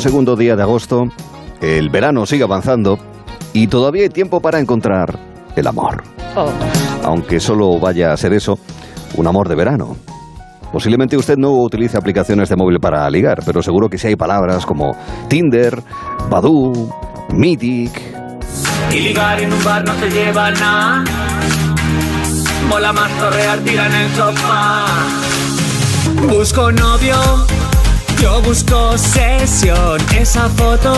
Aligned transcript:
segundo 0.00 0.36
día 0.36 0.56
de 0.56 0.62
agosto, 0.62 1.04
el 1.60 1.90
verano 1.90 2.26
sigue 2.26 2.44
avanzando 2.44 2.98
y 3.52 3.66
todavía 3.66 4.02
hay 4.04 4.08
tiempo 4.10 4.40
para 4.40 4.58
encontrar 4.58 5.18
el 5.54 5.66
amor. 5.66 6.02
Oh. 6.36 6.50
Aunque 7.02 7.40
solo 7.40 7.78
vaya 7.78 8.12
a 8.12 8.16
ser 8.16 8.32
eso, 8.32 8.58
un 9.16 9.26
amor 9.26 9.48
de 9.48 9.54
verano. 9.54 9.96
Posiblemente 10.72 11.16
usted 11.16 11.36
no 11.38 11.52
utilice 11.62 11.96
aplicaciones 11.96 12.48
de 12.48 12.56
móvil 12.56 12.80
para 12.80 13.08
ligar, 13.08 13.38
pero 13.46 13.62
seguro 13.62 13.88
que 13.88 13.98
sí 13.98 14.08
hay 14.08 14.16
palabras 14.16 14.66
como 14.66 14.96
Tinder, 15.28 15.82
Badoo, 16.28 16.90
Mythic. 17.30 18.02
Y 18.92 19.00
ligar 19.00 19.40
en 19.40 19.52
un 19.52 19.64
bar 19.64 19.84
no 19.84 19.94
te 19.94 20.10
lleva 20.10 20.50
nada. 20.50 21.04
Mola 22.68 22.92
más 22.92 23.10
torrear, 23.18 23.58
tira 23.60 23.86
en 23.86 23.94
el 23.94 24.10
sofá. 24.14 24.86
Busco 26.28 26.72
novio, 26.72 27.16
yo 28.20 28.40
busco 28.42 28.96
sesión. 28.98 30.00
Esa 30.18 30.48
foto 30.48 30.94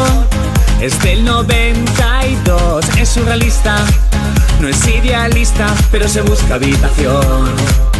es 0.80 1.00
del 1.02 1.24
92. 1.24 2.98
Es 2.98 3.08
surrealista, 3.08 3.76
no 4.60 4.68
es 4.68 4.86
idealista, 4.86 5.74
pero 5.90 6.08
se 6.08 6.22
busca 6.22 6.54
habitación. 6.54 7.54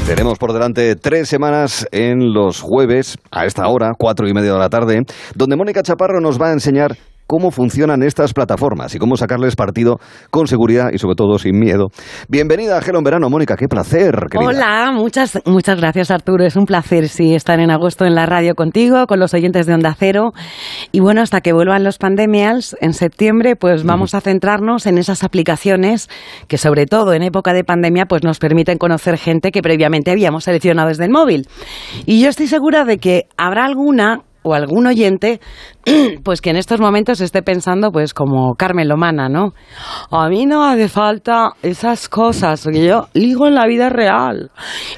Tenemos 0.06 0.38
por 0.38 0.52
delante 0.52 0.96
tres 0.96 1.28
semanas 1.28 1.86
en 1.92 2.32
los 2.32 2.60
jueves, 2.60 3.18
a 3.30 3.44
esta 3.44 3.66
hora, 3.68 3.92
cuatro 3.98 4.26
y 4.26 4.32
media 4.32 4.52
de 4.52 4.58
la 4.58 4.70
tarde, 4.70 5.04
donde 5.34 5.56
Mónica 5.56 5.82
Chaparro 5.82 6.20
nos 6.20 6.40
va 6.40 6.48
a 6.48 6.52
enseñar 6.52 6.96
cómo 7.28 7.50
funcionan 7.50 8.02
estas 8.02 8.32
plataformas 8.32 8.94
y 8.94 8.98
cómo 8.98 9.16
sacarles 9.16 9.54
partido 9.54 9.98
con 10.30 10.48
seguridad 10.48 10.88
y 10.92 10.98
sobre 10.98 11.14
todo 11.14 11.38
sin 11.38 11.58
miedo. 11.58 11.88
Bienvenida 12.28 12.78
a 12.78 12.80
Gelo 12.80 12.98
en 12.98 13.04
Verano, 13.04 13.28
Mónica, 13.28 13.54
qué 13.54 13.68
placer. 13.68 14.14
querida. 14.30 14.48
Hola, 14.48 14.92
muchas, 14.92 15.38
muchas 15.44 15.78
gracias 15.78 16.10
Arturo. 16.10 16.44
Es 16.44 16.56
un 16.56 16.64
placer 16.64 17.08
sí 17.08 17.34
estar 17.34 17.60
en 17.60 17.70
agosto 17.70 18.06
en 18.06 18.14
la 18.14 18.24
radio 18.24 18.54
contigo, 18.54 19.06
con 19.06 19.20
los 19.20 19.34
oyentes 19.34 19.66
de 19.66 19.74
Onda 19.74 19.94
Cero. 19.96 20.32
Y 20.90 21.00
bueno, 21.00 21.20
hasta 21.20 21.42
que 21.42 21.52
vuelvan 21.52 21.84
los 21.84 21.98
pandemias 21.98 22.74
en 22.80 22.94
septiembre, 22.94 23.56
pues 23.56 23.84
vamos 23.84 24.14
a 24.14 24.22
centrarnos 24.22 24.86
en 24.86 24.96
esas 24.96 25.22
aplicaciones 25.22 26.08
que 26.48 26.56
sobre 26.56 26.86
todo 26.86 27.12
en 27.12 27.22
época 27.22 27.52
de 27.52 27.62
pandemia 27.62 28.06
pues 28.06 28.24
nos 28.24 28.38
permiten 28.38 28.78
conocer 28.78 29.18
gente 29.18 29.50
que 29.50 29.60
previamente 29.60 30.10
habíamos 30.10 30.44
seleccionado 30.44 30.88
desde 30.88 31.04
el 31.04 31.10
móvil. 31.10 31.46
Y 32.06 32.22
yo 32.22 32.30
estoy 32.30 32.46
segura 32.46 32.86
de 32.86 32.96
que 32.96 33.28
habrá 33.36 33.66
alguna 33.66 34.22
o 34.42 34.54
algún 34.54 34.86
oyente 34.86 35.40
pues 36.22 36.40
que 36.40 36.50
en 36.50 36.56
estos 36.56 36.80
momentos 36.80 37.20
esté 37.20 37.42
pensando 37.42 37.90
pues 37.90 38.14
como 38.14 38.54
Carmen 38.54 38.88
Lomana, 38.88 39.28
¿no? 39.28 39.52
A 40.10 40.28
mí 40.28 40.46
no 40.46 40.64
hace 40.64 40.88
falta 40.88 41.50
esas 41.62 42.08
cosas, 42.08 42.62
porque 42.62 42.84
yo 42.84 43.08
ligo 43.14 43.46
en 43.46 43.54
la 43.54 43.66
vida 43.66 43.88
real. 43.88 44.50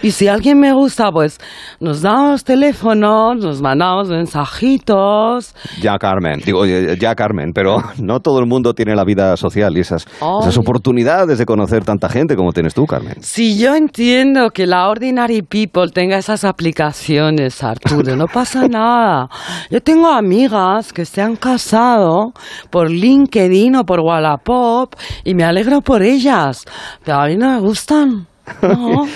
Y 0.03 0.13
si 0.13 0.29
alguien 0.29 0.59
me 0.59 0.73
gusta, 0.73 1.11
pues 1.11 1.39
nos 1.81 2.03
damos 2.03 2.45
teléfonos, 2.45 3.37
nos 3.37 3.61
mandamos 3.61 4.09
mensajitos. 4.09 5.55
Ya 5.81 5.99
Carmen, 5.99 6.41
digo 6.45 6.65
eh, 6.65 6.97
ya 6.99 7.15
Carmen, 7.15 7.53
pero 7.55 7.79
no 8.03 8.21
todo 8.21 8.41
el 8.41 8.47
mundo 8.47 8.75
tiene 8.75 8.95
la 8.95 9.05
vida 9.05 9.37
social 9.37 9.77
y 9.77 9.81
esas, 9.81 10.07
esas 10.43 10.59
oportunidades 10.59 11.39
de 11.39 11.47
conocer 11.47 11.85
tanta 11.85 12.09
gente 12.09 12.37
como 12.37 12.53
tienes 12.53 12.75
tú, 12.75 12.87
Carmen. 12.87 13.17
Si 13.21 13.59
yo 13.59 13.75
entiendo 13.75 14.51
que 14.51 14.67
la 14.67 14.89
Ordinary 14.89 15.43
People 15.43 15.91
tenga 15.93 16.19
esas 16.19 16.45
aplicaciones, 16.45 17.63
Arturo, 17.63 18.17
no 18.17 18.27
pasa 18.27 18.69
nada. 18.69 19.29
Yo 19.71 19.81
tengo 19.81 20.09
amigas 20.09 20.80
que 20.93 21.05
se 21.05 21.23
han 21.23 21.37
casado 21.37 22.33
por 22.71 22.91
LinkedIn 22.91 23.77
o 23.77 23.85
por 23.85 24.01
Wallapop 24.01 24.95
y 25.25 25.35
me 25.35 25.45
alegro 25.45 25.81
por 25.81 26.03
ellas, 26.03 26.65
pero 27.05 27.21
a 27.21 27.27
mí 27.27 27.37
no 27.37 27.51
me 27.53 27.61
gustan. 27.61 28.27
No. 28.63 29.07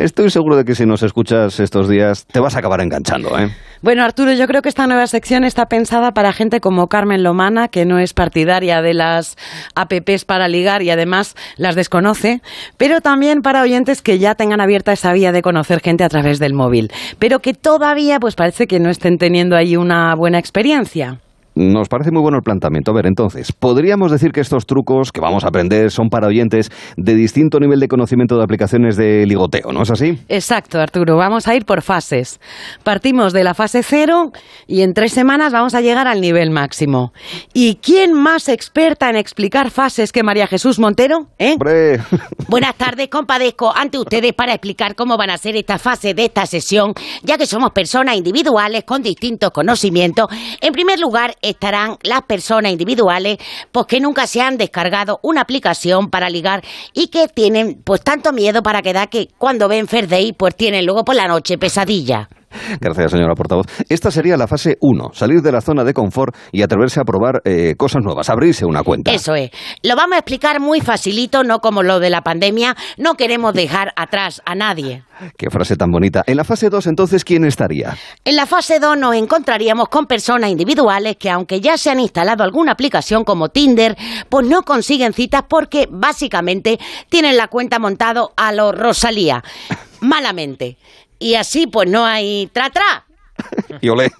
Estoy 0.00 0.30
seguro 0.30 0.56
de 0.56 0.64
que 0.64 0.74
si 0.74 0.86
nos 0.86 1.02
escuchas 1.02 1.60
estos 1.60 1.86
días 1.86 2.24
te 2.24 2.40
vas 2.40 2.56
a 2.56 2.60
acabar 2.60 2.80
enganchando, 2.80 3.38
¿eh? 3.38 3.54
Bueno, 3.82 4.02
Arturo, 4.02 4.32
yo 4.32 4.46
creo 4.46 4.62
que 4.62 4.70
esta 4.70 4.86
nueva 4.86 5.06
sección 5.06 5.44
está 5.44 5.66
pensada 5.66 6.12
para 6.12 6.32
gente 6.32 6.60
como 6.60 6.86
Carmen 6.86 7.22
Lomana, 7.22 7.68
que 7.68 7.84
no 7.84 7.98
es 7.98 8.14
partidaria 8.14 8.80
de 8.80 8.94
las 8.94 9.36
apps 9.74 10.24
para 10.24 10.48
ligar 10.48 10.82
y 10.82 10.88
además 10.88 11.34
las 11.58 11.74
desconoce, 11.74 12.40
pero 12.78 13.02
también 13.02 13.42
para 13.42 13.60
oyentes 13.60 14.00
que 14.00 14.18
ya 14.18 14.34
tengan 14.34 14.62
abierta 14.62 14.92
esa 14.92 15.12
vía 15.12 15.32
de 15.32 15.42
conocer 15.42 15.80
gente 15.80 16.02
a 16.02 16.08
través 16.08 16.38
del 16.38 16.54
móvil, 16.54 16.90
pero 17.18 17.40
que 17.40 17.52
todavía 17.52 18.18
pues 18.20 18.36
parece 18.36 18.66
que 18.66 18.80
no 18.80 18.88
estén 18.88 19.18
teniendo 19.18 19.54
ahí 19.54 19.76
una 19.76 20.14
buena 20.14 20.38
experiencia. 20.38 21.18
Nos 21.60 21.90
parece 21.90 22.10
muy 22.10 22.22
bueno 22.22 22.38
el 22.38 22.42
planteamiento. 22.42 22.90
A 22.90 22.94
ver, 22.94 23.04
entonces, 23.04 23.52
¿podríamos 23.52 24.10
decir 24.10 24.32
que 24.32 24.40
estos 24.40 24.64
trucos 24.64 25.12
que 25.12 25.20
vamos 25.20 25.44
a 25.44 25.48
aprender 25.48 25.90
son 25.90 26.08
para 26.08 26.26
oyentes 26.26 26.70
de 26.96 27.14
distinto 27.14 27.60
nivel 27.60 27.80
de 27.80 27.86
conocimiento 27.86 28.38
de 28.38 28.44
aplicaciones 28.44 28.96
de 28.96 29.26
ligoteo, 29.26 29.70
¿no 29.70 29.82
es 29.82 29.90
así? 29.90 30.18
Exacto, 30.30 30.80
Arturo. 30.80 31.18
Vamos 31.18 31.48
a 31.48 31.54
ir 31.54 31.66
por 31.66 31.82
fases. 31.82 32.40
Partimos 32.82 33.34
de 33.34 33.44
la 33.44 33.52
fase 33.52 33.82
cero 33.82 34.32
y 34.66 34.80
en 34.80 34.94
tres 34.94 35.12
semanas 35.12 35.52
vamos 35.52 35.74
a 35.74 35.82
llegar 35.82 36.08
al 36.08 36.22
nivel 36.22 36.50
máximo. 36.50 37.12
¿Y 37.52 37.74
quién 37.74 38.14
más 38.14 38.48
experta 38.48 39.10
en 39.10 39.16
explicar 39.16 39.70
fases 39.70 40.12
que 40.12 40.22
María 40.22 40.46
Jesús 40.46 40.78
Montero? 40.78 41.26
¿Eh? 41.38 41.52
Hombre, 41.52 42.00
Buenas 42.48 42.74
tardes, 42.76 43.08
compadezco 43.08 43.70
ante 43.76 43.98
ustedes 43.98 44.32
para 44.32 44.54
explicar 44.54 44.94
cómo 44.94 45.16
van 45.16 45.30
a 45.30 45.36
ser 45.36 45.56
estas 45.56 45.80
fases 45.82 46.16
de 46.16 46.24
esta 46.24 46.46
sesión, 46.46 46.94
ya 47.22 47.36
que 47.36 47.46
somos 47.46 47.72
personas 47.72 48.16
individuales 48.16 48.84
con 48.84 49.02
distintos 49.02 49.50
conocimientos. 49.50 50.26
En 50.60 50.72
primer 50.72 50.98
lugar, 50.98 51.36
estarán 51.50 51.98
las 52.02 52.22
personas 52.22 52.72
individuales, 52.72 53.38
pues 53.72 53.86
que 53.86 54.00
nunca 54.00 54.26
se 54.26 54.40
han 54.40 54.56
descargado 54.56 55.20
una 55.22 55.42
aplicación 55.42 56.10
para 56.10 56.30
ligar 56.30 56.62
y 56.92 57.08
que 57.08 57.28
tienen 57.28 57.82
pues 57.82 58.02
tanto 58.02 58.32
miedo 58.32 58.62
para 58.62 58.82
quedar 58.82 59.08
que 59.08 59.28
cuando 59.38 59.68
ven 59.68 59.88
Fair 59.88 60.08
Day, 60.08 60.32
pues 60.32 60.56
tienen 60.56 60.86
luego 60.86 61.04
por 61.04 61.14
la 61.14 61.28
noche 61.28 61.58
pesadilla. 61.58 62.28
gracias 62.80 63.12
señora 63.12 63.34
portavoz. 63.34 63.66
Esta 63.88 64.10
sería 64.10 64.36
la 64.36 64.46
fase 64.46 64.76
1, 64.80 65.10
salir 65.12 65.40
de 65.42 65.52
la 65.52 65.60
zona 65.60 65.84
de 65.84 65.94
confort 65.94 66.34
y 66.52 66.62
atreverse 66.62 67.00
a 67.00 67.04
probar 67.04 67.42
eh, 67.44 67.74
cosas 67.76 68.02
nuevas, 68.02 68.28
abrirse 68.30 68.64
una 68.64 68.82
cuenta. 68.82 69.12
Eso 69.12 69.34
es. 69.34 69.50
Lo 69.82 69.96
vamos 69.96 70.16
a 70.16 70.18
explicar 70.18 70.60
muy 70.60 70.80
facilito, 70.80 71.44
no 71.44 71.60
como 71.60 71.82
lo 71.82 72.00
de 72.00 72.10
la 72.10 72.22
pandemia. 72.22 72.76
No 72.96 73.14
queremos 73.14 73.54
dejar 73.54 73.92
atrás 73.96 74.42
a 74.44 74.54
nadie. 74.54 75.04
Qué 75.36 75.50
frase 75.50 75.76
tan 75.76 75.90
bonita. 75.90 76.22
En 76.26 76.36
la 76.36 76.44
fase 76.44 76.70
2, 76.70 76.86
entonces, 76.86 77.24
¿quién 77.24 77.44
estaría? 77.44 77.96
En 78.24 78.36
la 78.36 78.46
fase 78.46 78.78
2 78.80 78.96
nos 78.96 79.14
encontraríamos 79.14 79.88
con 79.88 80.06
personas 80.06 80.50
individuales 80.50 81.16
que 81.16 81.30
aunque 81.30 81.60
ya 81.60 81.76
se 81.76 81.90
han 81.90 82.00
instalado 82.00 82.42
alguna 82.42 82.72
aplicación 82.72 83.24
como 83.24 83.50
Tinder, 83.50 83.96
pues 84.28 84.46
no 84.46 84.62
consiguen 84.62 85.12
citas 85.12 85.44
porque 85.48 85.86
básicamente 85.90 86.78
tienen 87.08 87.36
la 87.36 87.48
cuenta 87.48 87.78
montado 87.78 88.32
a 88.36 88.52
lo 88.52 88.72
Rosalía. 88.72 89.42
Malamente. 90.00 90.78
Y 91.20 91.36
así 91.36 91.68
pues 91.68 91.88
no 91.88 92.04
hay 92.04 92.48
tra-tra. 92.52 93.06
Y 93.80 93.88
olé. 93.88 94.10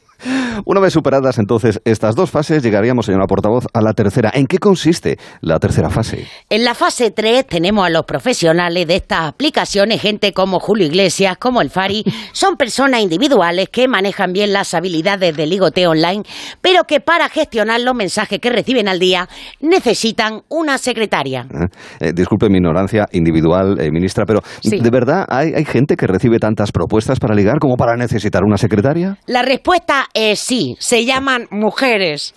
Una 0.65 0.81
vez 0.81 0.93
superadas 0.93 1.39
entonces 1.39 1.81
estas 1.85 2.15
dos 2.15 2.31
fases, 2.31 2.63
llegaríamos, 2.63 3.07
señora 3.07 3.27
portavoz, 3.27 3.67
a 3.73 3.81
la 3.81 3.93
tercera. 3.93 4.31
¿En 4.35 4.47
qué 4.47 4.59
consiste 4.59 5.19
la 5.41 5.59
tercera 5.59 5.91
fase? 5.91 6.27
En 6.49 6.65
la 6.65 6.75
fase 6.75 7.11
3 7.11 7.47
tenemos 7.47 7.87
a 7.87 7.91
los 7.91 8.05
profesionales 8.05 8.87
de 8.87 8.97
estas 8.97 9.29
aplicaciones, 9.29 10.01
gente 10.01 10.33
como 10.33 10.61
Julio 10.61 10.87
Iglesias, 10.87 11.37
como 11.39 11.61
el 11.63 11.71
Fari. 11.71 12.05
Son 12.33 12.57
personas 12.57 13.01
individuales 13.01 13.69
que 13.71 13.89
manejan 13.89 14.33
bien 14.33 14.53
las 14.53 14.75
habilidades 14.75 15.37
de 15.37 15.47
ligoteo 15.47 15.91
online, 15.91 16.23
pero 16.61 16.85
que 16.85 17.01
para 17.01 17.29
gestionar 17.29 17.81
los 17.81 17.95
mensajes 17.95 18.39
que 18.39 18.51
reciben 18.51 18.89
al 18.89 18.99
día 18.99 19.29
necesitan 19.61 20.43
una 20.49 20.79
secretaria. 20.79 21.47
¿Eh? 21.51 22.09
Eh, 22.09 22.13
disculpe 22.15 22.49
mi 22.49 22.59
ignorancia 22.59 23.07
individual, 23.13 23.81
eh, 23.81 23.91
ministra, 23.91 24.25
pero 24.27 24.41
Sí. 24.61 24.79
¿de 24.81 24.91
verdad 24.91 25.25
hay, 25.29 25.53
hay 25.55 25.65
gente 25.65 25.97
que 25.97 26.07
recibe 26.07 26.39
tantas 26.39 26.73
propuestas 26.73 27.19
para 27.19 27.35
ligar 27.35 27.59
como 27.59 27.77
para 27.77 27.97
necesitar 27.97 28.43
una 28.45 28.57
secretaria? 28.57 29.17
La 29.27 29.43
respuesta 29.43 30.07
es 30.15 30.41
sí, 30.41 30.77
se 30.81 31.05
llaman 31.05 31.47
mujeres. 31.51 32.35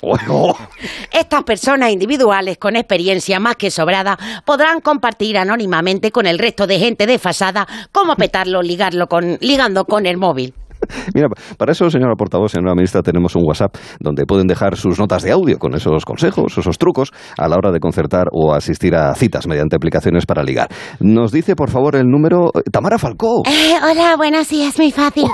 Estas 1.12 1.44
personas 1.44 1.92
individuales 1.92 2.58
con 2.58 2.76
experiencia 2.76 3.40
más 3.40 3.56
que 3.56 3.72
sobrada 3.72 4.18
podrán 4.46 4.82
compartir 4.82 5.38
anónimamente 5.38 6.12
con 6.12 6.28
el 6.28 6.40
resto 6.40 6.68
de 6.68 6.80
gente 6.80 7.08
desfasada 7.08 7.68
cómo 7.92 8.16
petarlo 8.16 8.62
ligarlo 8.62 9.08
con, 9.08 9.38
ligando 9.42 9.86
con 9.86 10.06
el 10.06 10.18
móvil. 10.18 10.54
Mira, 11.14 11.28
para 11.58 11.72
eso, 11.72 11.90
señora 11.90 12.16
portavoz, 12.16 12.52
señora 12.52 12.76
ministra, 12.76 13.02
tenemos 13.02 13.36
un 13.36 13.44
WhatsApp 13.46 13.76
donde 14.00 14.26
pueden 14.26 14.48
dejar 14.48 14.76
sus 14.78 15.00
notas 15.00 15.24
de 15.24 15.32
audio 15.32 15.58
con 15.58 15.74
esos 15.76 16.06
consejos, 16.06 16.58
esos 16.58 16.78
trucos 16.78 17.12
a 17.38 17.48
la 17.48 17.56
hora 17.58 17.72
de 17.72 17.80
concertar 17.80 18.28
o 18.32 18.54
asistir 18.54 18.96
a 18.96 19.14
citas 19.16 19.48
mediante 19.48 19.76
aplicaciones 19.76 20.26
para 20.26 20.44
ligar. 20.44 20.68
Nos 21.00 21.32
dice, 21.32 21.56
por 21.56 21.70
favor, 21.70 21.96
el 21.96 22.08
número 22.08 22.50
eh, 22.54 22.62
Tamara 22.72 22.98
Falcó. 22.98 23.44
Eh, 23.46 23.76
hola, 23.84 24.16
buenos 24.18 24.50
días, 24.50 24.78
muy 24.78 24.92
fácil. 24.92 25.26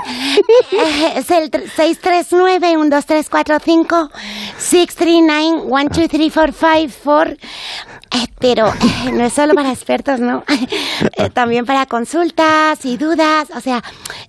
Eh, 0.72 1.12
es 1.16 1.30
el 1.30 1.50
tr- 1.50 1.64
639-12345, 1.70 4.10
639-12345, 4.58 7.36
Eh, 8.12 8.26
pero 8.40 8.66
eh, 8.68 9.12
no 9.12 9.24
es 9.24 9.32
solo 9.32 9.54
para 9.54 9.70
expertos, 9.70 10.20
¿no? 10.20 10.42
Eh, 11.16 11.30
también 11.30 11.64
para 11.64 11.86
consultas 11.86 12.84
y 12.84 12.96
dudas. 12.98 13.48
O 13.56 13.60
sea, 13.60 13.82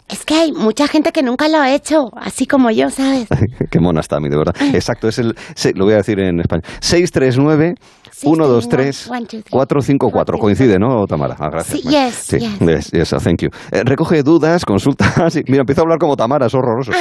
es 0.07 0.24
que 0.25 0.36
hay 0.36 0.51
mucha 0.54 0.88
gente 0.88 1.12
que 1.12 1.22
nunca 1.22 1.48
lo 1.50 1.57
ha 1.57 1.72
hecho, 1.74 2.10
así 2.16 2.45
como 2.45 2.69
yo, 2.72 2.89
¿sabes? 2.89 3.28
Qué 3.72 3.80
mona 3.80 4.00
está 4.00 4.18
a 4.18 4.19
mí, 4.19 4.30
de 4.30 4.38
verdad. 4.38 4.56
Exacto, 4.74 5.07
es 5.10 5.19
el, 5.19 5.36
se- 5.56 5.74
lo 5.74 5.83
voy 5.86 5.94
a 5.95 5.98
decir 5.98 6.19
en 6.19 6.39
español. 6.39 6.63
639 6.80 7.75
123 8.12 9.07
454. 9.50 10.38
Coincide, 10.38 10.80
¿no, 10.80 11.06
Tamara? 11.07 11.36
Ah, 11.39 11.50
gracias. 11.51 11.81
Sí, 11.81 11.88
yes, 11.89 12.13
Sí, 12.16 12.39
yes. 12.39 12.60
yes, 12.92 12.92
yes, 13.12 13.24
thank 13.24 13.42
you. 13.42 13.50
Recoge 13.72 14.24
dudas, 14.24 14.63
consultas. 14.66 15.36
y- 15.36 15.44
Mira, 15.48 15.62
empiezo 15.62 15.81
a 15.81 15.84
hablar 15.84 16.00
como 16.00 16.16
Tamara, 16.16 16.45
es 16.48 16.54
horroroso. 16.56 16.92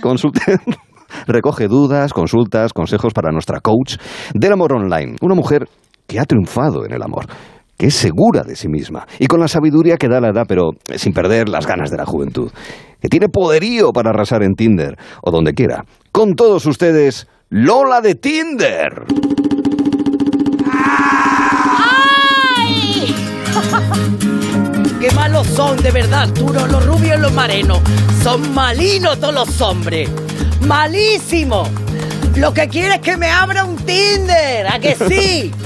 Consulte. 0.00 0.58
recoge 1.26 1.68
dudas, 1.68 2.12
consultas, 2.12 2.72
consejos 2.72 3.12
para 3.12 3.30
nuestra 3.30 3.60
coach 3.60 3.96
del 4.34 4.52
amor 4.52 4.72
online. 4.74 5.16
Una 5.20 5.34
mujer 5.34 5.68
que 6.12 6.20
ha 6.20 6.24
triunfado 6.24 6.84
en 6.84 6.92
el 6.92 7.02
amor 7.02 7.26
que 7.78 7.86
es 7.86 7.94
segura 7.94 8.42
de 8.44 8.54
sí 8.54 8.68
misma 8.68 9.06
y 9.18 9.26
con 9.26 9.40
la 9.40 9.48
sabiduría 9.48 9.96
que 9.96 10.06
da 10.06 10.20
la 10.20 10.28
edad, 10.28 10.44
pero 10.46 10.70
sin 10.94 11.12
perder 11.12 11.48
las 11.48 11.66
ganas 11.66 11.90
de 11.90 11.96
la 11.96 12.06
juventud, 12.06 12.52
que 13.00 13.08
tiene 13.08 13.28
poderío 13.28 13.90
para 13.92 14.10
arrasar 14.10 14.44
en 14.44 14.54
Tinder 14.54 14.96
o 15.22 15.32
donde 15.32 15.52
quiera. 15.52 15.84
Con 16.12 16.34
todos 16.34 16.64
ustedes, 16.66 17.26
Lola 17.48 18.00
de 18.00 18.14
Tinder. 18.14 19.04
Qué 25.00 25.10
malos 25.16 25.48
son, 25.48 25.76
de 25.82 25.90
verdad, 25.90 26.28
Arturo. 26.28 26.64
Los 26.68 26.86
rubios 26.86 27.18
y 27.18 27.20
los 27.20 27.32
marenos. 27.32 27.80
Son 28.22 28.54
malinos 28.54 29.18
todos 29.18 29.34
los 29.34 29.60
hombres. 29.60 30.08
Malísimo. 30.68 31.64
Lo 32.36 32.54
que 32.54 32.68
quiere 32.68 32.94
es 32.94 33.00
que 33.00 33.16
me 33.16 33.28
abra 33.28 33.64
un 33.64 33.74
Tinder. 33.74 34.68
¿A 34.68 34.78
que 34.78 34.94
sí? 34.94 35.50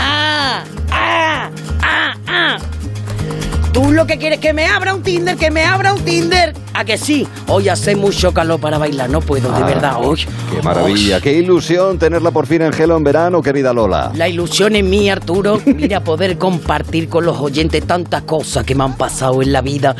Ah, 0.00 0.62
ah, 0.92 1.50
ah, 1.82 2.14
ah. 2.28 2.58
Tú 3.72 3.90
lo 3.92 4.06
que 4.06 4.16
quieres 4.18 4.38
es 4.38 4.42
que 4.42 4.52
me 4.52 4.66
abra 4.66 4.94
un 4.94 5.02
Tinder, 5.02 5.36
que 5.36 5.50
me 5.50 5.64
abra 5.64 5.92
un 5.92 6.00
Tinder. 6.04 6.54
¿A 6.74 6.84
que 6.84 6.96
sí? 6.96 7.26
Hoy 7.48 7.68
hace 7.68 7.96
mucho 7.96 8.32
calor 8.32 8.60
para 8.60 8.78
bailar, 8.78 9.10
no 9.10 9.20
puedo, 9.20 9.50
de 9.50 9.62
Ah, 9.62 9.66
verdad. 9.66 9.92
Hoy. 9.98 10.24
Qué 10.54 10.62
maravilla, 10.62 11.20
qué 11.20 11.32
ilusión 11.32 11.98
tenerla 11.98 12.30
por 12.30 12.46
fin 12.46 12.62
en 12.62 12.72
Gelo 12.72 12.96
en 12.96 13.02
verano, 13.04 13.42
querida 13.42 13.72
Lola. 13.72 14.12
La 14.14 14.28
ilusión 14.28 14.76
es 14.76 14.84
mía, 14.84 15.14
Arturo. 15.14 15.60
Mira, 15.66 16.00
poder 16.04 16.38
compartir 16.38 17.08
con 17.08 17.24
los 17.24 17.36
oyentes 17.38 17.84
tantas 17.86 18.22
cosas 18.22 18.64
que 18.64 18.74
me 18.76 18.84
han 18.84 18.96
pasado 18.96 19.42
en 19.42 19.52
la 19.52 19.60
vida. 19.60 19.96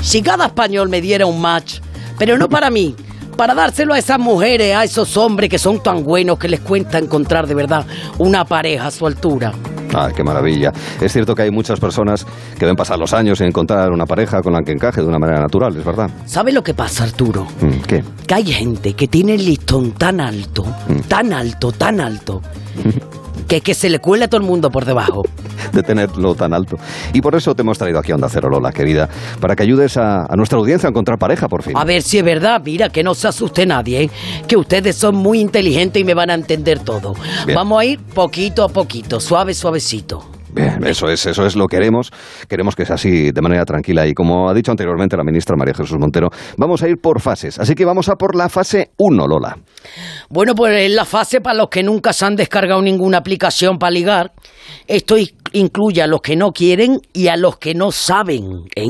Si 0.00 0.22
cada 0.22 0.46
español 0.46 0.88
me 0.88 1.00
diera 1.00 1.26
un 1.26 1.40
match, 1.40 1.80
pero 2.18 2.38
no 2.38 2.48
para 2.48 2.70
mí, 2.70 2.94
para 3.40 3.54
dárselo 3.54 3.94
a 3.94 3.98
esas 3.98 4.18
mujeres, 4.18 4.76
a 4.76 4.84
esos 4.84 5.16
hombres 5.16 5.48
que 5.48 5.58
son 5.58 5.82
tan 5.82 6.04
buenos 6.04 6.38
que 6.38 6.46
les 6.46 6.60
cuesta 6.60 6.98
encontrar 6.98 7.46
de 7.46 7.54
verdad 7.54 7.86
una 8.18 8.44
pareja 8.44 8.88
a 8.88 8.90
su 8.90 9.06
altura. 9.06 9.50
Ah, 9.94 10.10
qué 10.14 10.22
maravilla. 10.22 10.70
Es 11.00 11.10
cierto 11.10 11.34
que 11.34 11.44
hay 11.44 11.50
muchas 11.50 11.80
personas 11.80 12.26
que 12.58 12.66
ven 12.66 12.76
pasar 12.76 12.98
los 12.98 13.14
años 13.14 13.40
en 13.40 13.46
encontrar 13.46 13.92
una 13.92 14.04
pareja 14.04 14.42
con 14.42 14.52
la 14.52 14.60
que 14.60 14.72
encaje 14.72 15.00
de 15.00 15.06
una 15.06 15.18
manera 15.18 15.40
natural, 15.40 15.74
es 15.74 15.82
verdad. 15.86 16.10
¿Sabe 16.26 16.52
lo 16.52 16.62
que 16.62 16.74
pasa, 16.74 17.04
Arturo? 17.04 17.46
Mm, 17.62 17.80
¿Qué? 17.86 18.04
Que 18.26 18.34
hay 18.34 18.44
gente 18.44 18.92
que 18.92 19.08
tiene 19.08 19.36
el 19.36 19.46
listón 19.46 19.92
tan 19.92 20.20
alto, 20.20 20.62
Mm. 20.88 21.00
tan 21.08 21.32
alto, 21.32 21.72
tan 21.72 21.98
alto, 21.98 22.42
que, 23.50 23.60
que 23.60 23.74
se 23.74 23.90
le 23.90 23.98
cuela 23.98 24.26
a 24.26 24.28
todo 24.28 24.40
el 24.40 24.46
mundo 24.46 24.70
por 24.70 24.84
debajo. 24.84 25.24
de 25.72 25.82
tenerlo 25.82 26.36
tan 26.36 26.54
alto. 26.54 26.78
Y 27.12 27.20
por 27.20 27.34
eso 27.34 27.52
te 27.52 27.62
hemos 27.62 27.76
traído 27.78 27.98
aquí 27.98 28.12
a 28.12 28.14
Onda 28.14 28.28
Cero, 28.30 28.48
Lola, 28.48 28.70
querida, 28.70 29.08
para 29.40 29.56
que 29.56 29.64
ayudes 29.64 29.96
a, 29.96 30.24
a 30.26 30.36
nuestra 30.36 30.56
audiencia 30.56 30.86
a 30.88 30.90
encontrar 30.90 31.18
pareja 31.18 31.48
por 31.48 31.64
fin. 31.64 31.76
A 31.76 31.84
ver 31.84 32.02
si 32.02 32.18
es 32.18 32.24
verdad, 32.24 32.62
mira, 32.64 32.90
que 32.90 33.02
no 33.02 33.12
se 33.12 33.26
asuste 33.26 33.66
nadie, 33.66 34.04
¿eh? 34.04 34.10
que 34.46 34.56
ustedes 34.56 34.94
son 34.94 35.16
muy 35.16 35.40
inteligentes 35.40 36.00
y 36.00 36.04
me 36.04 36.14
van 36.14 36.30
a 36.30 36.34
entender 36.34 36.78
todo. 36.78 37.14
Bien. 37.44 37.56
Vamos 37.56 37.80
a 37.80 37.84
ir 37.84 37.98
poquito 37.98 38.62
a 38.62 38.68
poquito, 38.68 39.18
suave, 39.18 39.52
suavecito. 39.52 40.29
Bien, 40.52 40.84
eso 40.86 41.08
es, 41.08 41.26
eso 41.26 41.46
es 41.46 41.56
lo 41.56 41.66
que 41.66 41.80
queremos. 41.80 42.10
Queremos 42.48 42.76
que 42.76 42.84
sea 42.84 42.96
así 42.96 43.32
de 43.32 43.40
manera 43.40 43.64
tranquila. 43.64 44.06
Y 44.06 44.12
como 44.12 44.50
ha 44.50 44.54
dicho 44.54 44.70
anteriormente 44.70 45.16
la 45.16 45.24
ministra 45.24 45.56
María 45.56 45.74
Jesús 45.74 45.98
Montero, 45.98 46.28
vamos 46.58 46.82
a 46.82 46.88
ir 46.88 46.96
por 46.98 47.20
fases. 47.20 47.58
Así 47.58 47.74
que 47.74 47.84
vamos 47.84 48.08
a 48.08 48.16
por 48.16 48.36
la 48.36 48.48
fase 48.48 48.90
1, 48.98 49.26
Lola. 49.26 49.56
Bueno, 50.28 50.54
pues 50.54 50.78
en 50.82 50.94
la 50.94 51.04
fase 51.04 51.40
para 51.40 51.56
los 51.56 51.68
que 51.68 51.82
nunca 51.82 52.12
se 52.12 52.26
han 52.26 52.36
descargado 52.36 52.82
ninguna 52.82 53.18
aplicación 53.18 53.78
para 53.78 53.90
ligar, 53.90 54.32
esto 54.86 55.16
incluye 55.52 56.02
a 56.02 56.06
los 56.06 56.20
que 56.20 56.36
no 56.36 56.52
quieren 56.52 56.98
y 57.12 57.28
a 57.28 57.36
los 57.36 57.56
que 57.56 57.74
no 57.74 57.92
saben. 57.92 58.64
¿eh? 58.76 58.86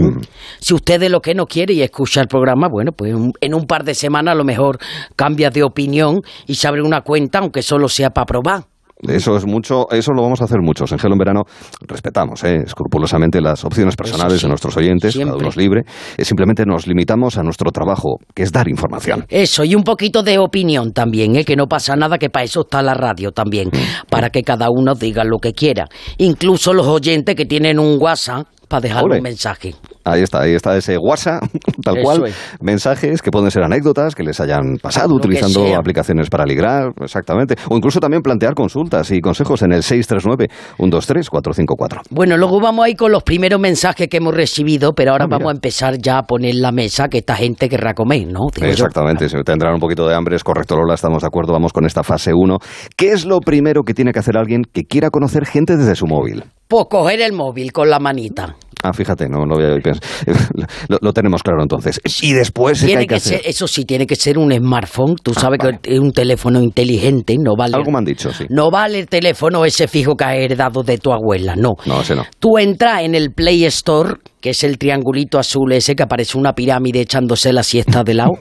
Si 0.58 0.74
ustedes 0.74 1.10
lo 1.10 1.20
que 1.20 1.34
no 1.34 1.46
quieren 1.46 1.76
y 1.76 1.82
escucha 1.82 2.20
el 2.20 2.26
programa, 2.26 2.68
bueno, 2.68 2.92
pues 2.92 3.14
en 3.40 3.54
un 3.54 3.66
par 3.66 3.84
de 3.84 3.94
semanas 3.94 4.32
a 4.32 4.36
lo 4.36 4.44
mejor 4.44 4.78
cambia 5.14 5.50
de 5.50 5.62
opinión 5.62 6.22
y 6.46 6.56
se 6.56 6.66
abre 6.66 6.82
una 6.82 7.02
cuenta, 7.02 7.38
aunque 7.38 7.62
solo 7.62 7.88
sea 7.88 8.10
para 8.10 8.26
probar. 8.26 8.64
Eso 9.08 9.36
es 9.36 9.46
mucho, 9.46 9.90
eso 9.90 10.12
lo 10.12 10.22
vamos 10.22 10.40
a 10.40 10.44
hacer 10.44 10.58
muchos. 10.60 10.92
En 10.92 10.98
Gelo 10.98 11.14
en 11.14 11.18
Verano 11.18 11.42
respetamos 11.86 12.44
eh, 12.44 12.62
escrupulosamente 12.64 13.40
las 13.40 13.64
opciones 13.64 13.96
personales 13.96 14.40
sí, 14.40 14.42
de 14.42 14.48
nuestros 14.48 14.76
oyentes, 14.76 15.12
siempre. 15.12 15.30
cada 15.32 15.38
uno 15.38 15.48
es 15.48 15.56
libre. 15.56 15.82
Eh, 16.16 16.24
simplemente 16.24 16.64
nos 16.66 16.86
limitamos 16.86 17.38
a 17.38 17.42
nuestro 17.42 17.70
trabajo, 17.70 18.18
que 18.34 18.42
es 18.42 18.52
dar 18.52 18.68
información. 18.68 19.24
Eso, 19.28 19.64
y 19.64 19.74
un 19.74 19.82
poquito 19.82 20.22
de 20.22 20.38
opinión 20.38 20.92
también, 20.92 21.36
¿eh? 21.36 21.44
que 21.44 21.56
no 21.56 21.66
pasa 21.66 21.96
nada, 21.96 22.18
que 22.18 22.30
para 22.30 22.44
eso 22.44 22.60
está 22.60 22.82
la 22.82 22.94
radio 22.94 23.32
también, 23.32 23.70
para 24.10 24.30
que 24.30 24.42
cada 24.42 24.68
uno 24.70 24.94
diga 24.94 25.24
lo 25.24 25.38
que 25.38 25.52
quiera. 25.52 25.86
Incluso 26.18 26.72
los 26.74 26.86
oyentes 26.86 27.34
que 27.34 27.46
tienen 27.46 27.78
un 27.78 27.96
WhatsApp 28.00 28.46
para 28.70 28.80
dejar 28.82 29.04
Ole. 29.04 29.16
un 29.18 29.22
mensaje. 29.24 29.74
Ahí 30.04 30.22
está, 30.22 30.40
ahí 30.40 30.54
está 30.54 30.74
ese 30.76 30.96
WhatsApp, 30.96 31.42
tal 31.84 31.98
Eso 31.98 32.04
cual. 32.04 32.26
es. 32.28 32.34
Mensajes 32.62 33.20
que 33.20 33.30
pueden 33.30 33.50
ser 33.50 33.62
anécdotas 33.64 34.14
que 34.14 34.22
les 34.22 34.40
hayan 34.40 34.76
pasado 34.80 35.08
Lo 35.10 35.16
utilizando 35.16 35.74
aplicaciones 35.76 36.30
para 36.30 36.46
ligar, 36.46 36.92
exactamente. 37.02 37.56
O 37.68 37.76
incluso 37.76 38.00
también 38.00 38.22
plantear 38.22 38.54
consultas 38.54 39.10
y 39.10 39.20
consejos 39.20 39.60
en 39.62 39.72
el 39.72 39.82
639-123-454. 39.82 42.00
Bueno, 42.10 42.36
luego 42.36 42.60
vamos 42.60 42.84
a 42.84 42.88
ir 42.88 42.96
con 42.96 43.12
los 43.12 43.22
primeros 43.22 43.60
mensajes 43.60 44.08
que 44.08 44.16
hemos 44.18 44.34
recibido, 44.34 44.92
pero 44.94 45.12
ahora 45.12 45.24
Ah, 45.24 45.26
mira. 45.26 45.38
vamos 45.38 45.52
a 45.52 45.56
empezar 45.56 45.98
ya 45.98 46.18
a 46.18 46.22
poner 46.22 46.54
la 46.54 46.72
mesa 46.72 47.08
que 47.08 47.18
esta 47.18 47.36
gente 47.36 47.68
querrá 47.68 47.92
comer, 47.94 48.26
¿no? 48.28 48.40
Exactamente, 48.62 49.28
si 49.28 49.36
tendrán 49.44 49.74
un 49.74 49.80
poquito 49.80 50.06
de 50.08 50.14
hambre, 50.14 50.36
es 50.36 50.44
correcto, 50.44 50.76
Lola, 50.76 50.94
estamos 50.94 51.22
de 51.22 51.26
acuerdo, 51.26 51.52
vamos 51.52 51.72
con 51.72 51.84
esta 51.84 52.02
fase 52.02 52.32
1. 52.34 52.58
¿Qué 52.96 53.12
es 53.12 53.24
lo 53.26 53.40
primero 53.40 53.82
que 53.82 53.94
tiene 53.94 54.12
que 54.12 54.18
hacer 54.20 54.36
alguien 54.38 54.62
que 54.72 54.84
quiera 54.84 55.10
conocer 55.10 55.44
gente 55.46 55.76
desde 55.76 55.94
su 55.96 56.06
móvil? 56.06 56.44
Pues 56.70 56.86
coger 56.88 57.20
el 57.20 57.32
móvil 57.32 57.72
con 57.72 57.90
la 57.90 57.98
manita. 57.98 58.56
Ah, 58.82 58.92
fíjate, 58.92 59.28
no 59.28 59.44
lo 59.44 59.56
había 59.56 59.74
pensado. 59.80 60.00
Lo, 60.88 60.98
lo 61.00 61.12
tenemos 61.12 61.42
claro 61.42 61.62
entonces. 61.62 62.00
Y 62.22 62.32
después, 62.32 62.80
¿qué 62.80 62.86
Tiene 62.86 63.00
hay 63.02 63.06
que 63.06 63.14
que 63.14 63.14
hacer? 63.16 63.38
ser, 63.40 63.48
eso 63.50 63.66
sí, 63.68 63.84
tiene 63.84 64.06
que 64.06 64.16
ser 64.16 64.38
un 64.38 64.52
smartphone. 64.52 65.16
Tú 65.22 65.34
sabes 65.34 65.58
vale. 65.58 65.78
que 65.82 65.94
es 65.94 66.00
un 66.00 66.12
teléfono 66.12 66.60
inteligente, 66.62 67.36
no 67.38 67.54
vale. 67.56 67.76
Algo 67.76 67.90
me 67.90 67.98
han 67.98 68.04
dicho, 68.04 68.32
sí. 68.32 68.44
No 68.48 68.70
vale 68.70 68.98
el 69.00 69.06
teléfono 69.08 69.64
ese 69.64 69.86
fijo 69.88 70.16
que 70.16 70.24
has 70.24 70.34
heredado 70.36 70.82
de 70.82 70.98
tu 70.98 71.12
abuela, 71.12 71.54
no. 71.56 71.74
No, 71.86 72.00
ese 72.00 72.14
no. 72.16 72.24
Tú 72.38 72.58
entras 72.58 73.02
en 73.02 73.14
el 73.14 73.32
Play 73.32 73.64
Store, 73.66 74.14
que 74.40 74.50
es 74.50 74.64
el 74.64 74.78
triangulito 74.78 75.38
azul 75.38 75.70
ese 75.72 75.94
que 75.94 76.02
aparece 76.02 76.38
una 76.38 76.54
pirámide 76.54 77.00
echándose 77.02 77.52
la 77.52 77.62
siesta 77.62 78.02
de 78.02 78.14
lado. 78.14 78.32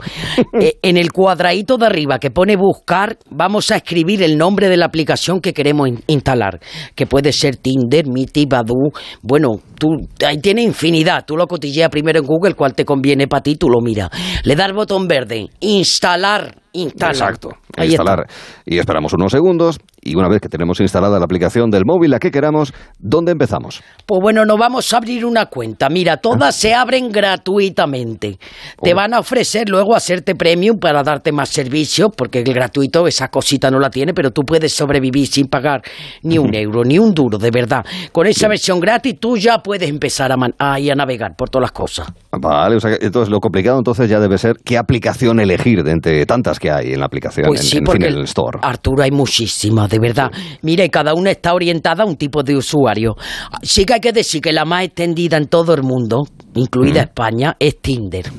Eh, 0.61 0.77
en 0.81 0.97
el 0.97 1.11
cuadradito 1.11 1.77
de 1.77 1.85
arriba 1.85 2.17
que 2.19 2.31
pone 2.31 2.55
buscar, 2.55 3.17
vamos 3.29 3.71
a 3.71 3.75
escribir 3.77 4.23
el 4.23 4.37
nombre 4.37 4.67
de 4.69 4.77
la 4.77 4.85
aplicación 4.85 5.39
que 5.41 5.53
queremos 5.53 5.87
in- 5.89 6.01
instalar. 6.07 6.59
Que 6.95 7.05
puede 7.05 7.31
ser 7.33 7.55
Tinder, 7.57 8.07
Miti, 8.07 8.45
Badoo. 8.45 8.91
Bueno, 9.21 9.59
tú, 9.79 10.07
ahí 10.25 10.37
tiene 10.37 10.61
infinidad. 10.61 11.25
Tú 11.25 11.35
lo 11.35 11.47
cotilleas 11.47 11.89
primero 11.89 12.19
en 12.19 12.25
Google, 12.25 12.53
cuál 12.53 12.75
te 12.75 12.85
conviene 12.85 13.27
para 13.27 13.41
ti, 13.41 13.55
tú 13.55 13.69
lo 13.69 13.81
miras. 13.81 14.09
Le 14.43 14.55
das 14.55 14.71
botón 14.73 15.07
verde, 15.07 15.47
instalar, 15.61 16.55
instalar. 16.73 17.15
Exacto. 17.15 17.49
Ahí 17.77 17.89
instalar. 17.89 18.25
está. 18.27 18.61
Y 18.65 18.77
esperamos 18.79 19.13
unos 19.13 19.31
segundos. 19.31 19.79
Y 20.01 20.15
una 20.15 20.29
vez 20.29 20.39
que 20.41 20.47
tenemos 20.47 20.79
instalada 20.79 21.19
la 21.19 21.25
aplicación 21.25 21.69
del 21.69 21.83
móvil, 21.85 22.11
la 22.11 22.19
que 22.19 22.31
queramos, 22.31 22.73
¿dónde 22.99 23.33
empezamos? 23.33 23.83
Pues 24.05 24.21
bueno, 24.21 24.45
nos 24.45 24.57
vamos 24.57 24.93
a 24.93 24.97
abrir 24.97 25.25
una 25.25 25.47
cuenta. 25.47 25.89
Mira, 25.89 26.17
todas 26.17 26.55
se 26.55 26.73
abren 26.73 27.11
gratuitamente. 27.11 28.37
Te 28.81 28.93
Oh. 28.93 28.95
van 28.95 29.13
a 29.13 29.19
ofrecer 29.19 29.67
luego 29.69 29.95
hacerte 29.95 30.35
premium 30.35 30.79
para 30.79 31.03
darte 31.03 31.31
más 31.31 31.49
servicios, 31.49 32.09
porque 32.15 32.39
el 32.39 32.53
gratuito 32.53 33.07
esa 33.07 33.27
cosita 33.27 33.69
no 33.69 33.79
la 33.79 33.89
tiene, 33.89 34.13
pero 34.13 34.31
tú 34.31 34.43
puedes 34.43 34.71
sobrevivir 34.73 35.27
sin 35.27 35.47
pagar 35.47 35.81
ni 36.23 36.37
un 36.37 36.53
euro, 36.55 36.83
ni 36.83 36.97
un 36.97 37.13
duro, 37.13 37.37
de 37.37 37.51
verdad. 37.51 37.83
Con 38.11 38.27
esa 38.27 38.47
versión 38.47 38.79
gratis 38.79 39.15
tú 39.19 39.37
ya 39.37 39.59
puedes 39.59 39.89
empezar 39.89 40.31
a, 40.31 40.37
man- 40.37 40.55
a 40.59 40.77
navegar 40.95 41.35
por 41.35 41.49
todas 41.49 41.63
las 41.63 41.71
cosas. 41.71 42.07
Vale, 42.31 42.75
o 42.75 42.79
sea, 42.79 42.91
entonces 43.01 43.29
lo 43.29 43.39
complicado 43.39 43.77
entonces 43.77 44.09
ya 44.09 44.19
debe 44.19 44.37
ser 44.37 44.55
qué 44.63 44.77
aplicación 44.77 45.39
elegir 45.39 45.83
de 45.83 45.91
entre 45.91 46.25
tantas 46.25 46.58
que 46.59 46.69
hay 46.71 46.93
en 46.93 46.99
la 46.99 47.05
aplicación, 47.05 47.47
Pues 47.47 47.61
en, 47.61 47.65
sí, 47.65 47.77
en 47.77 47.79
fin, 47.79 47.85
porque 47.85 48.07
en 48.07 48.13
el 48.15 48.23
store. 48.25 48.59
Arturo 48.61 49.03
hay 49.03 49.11
muchísimas, 49.11 49.89
de 49.89 49.99
verdad. 49.99 50.31
Mira, 50.61 50.83
y 50.83 50.89
cada 50.89 51.13
una 51.13 51.31
está 51.31 51.53
orientada 51.53 52.03
a 52.03 52.05
un 52.05 52.17
tipo 52.17 52.43
de 52.43 52.55
usuario. 52.55 53.15
Sí 53.63 53.85
que 53.85 53.93
hay 53.93 53.99
que 53.99 54.11
decir 54.11 54.41
que 54.41 54.51
la 54.51 54.65
más 54.65 54.83
extendida 54.83 55.37
en 55.37 55.47
todo 55.47 55.73
el 55.73 55.83
mundo, 55.83 56.23
incluida 56.55 57.01
España, 57.01 57.55
es 57.59 57.81
Tinder. 57.81 58.29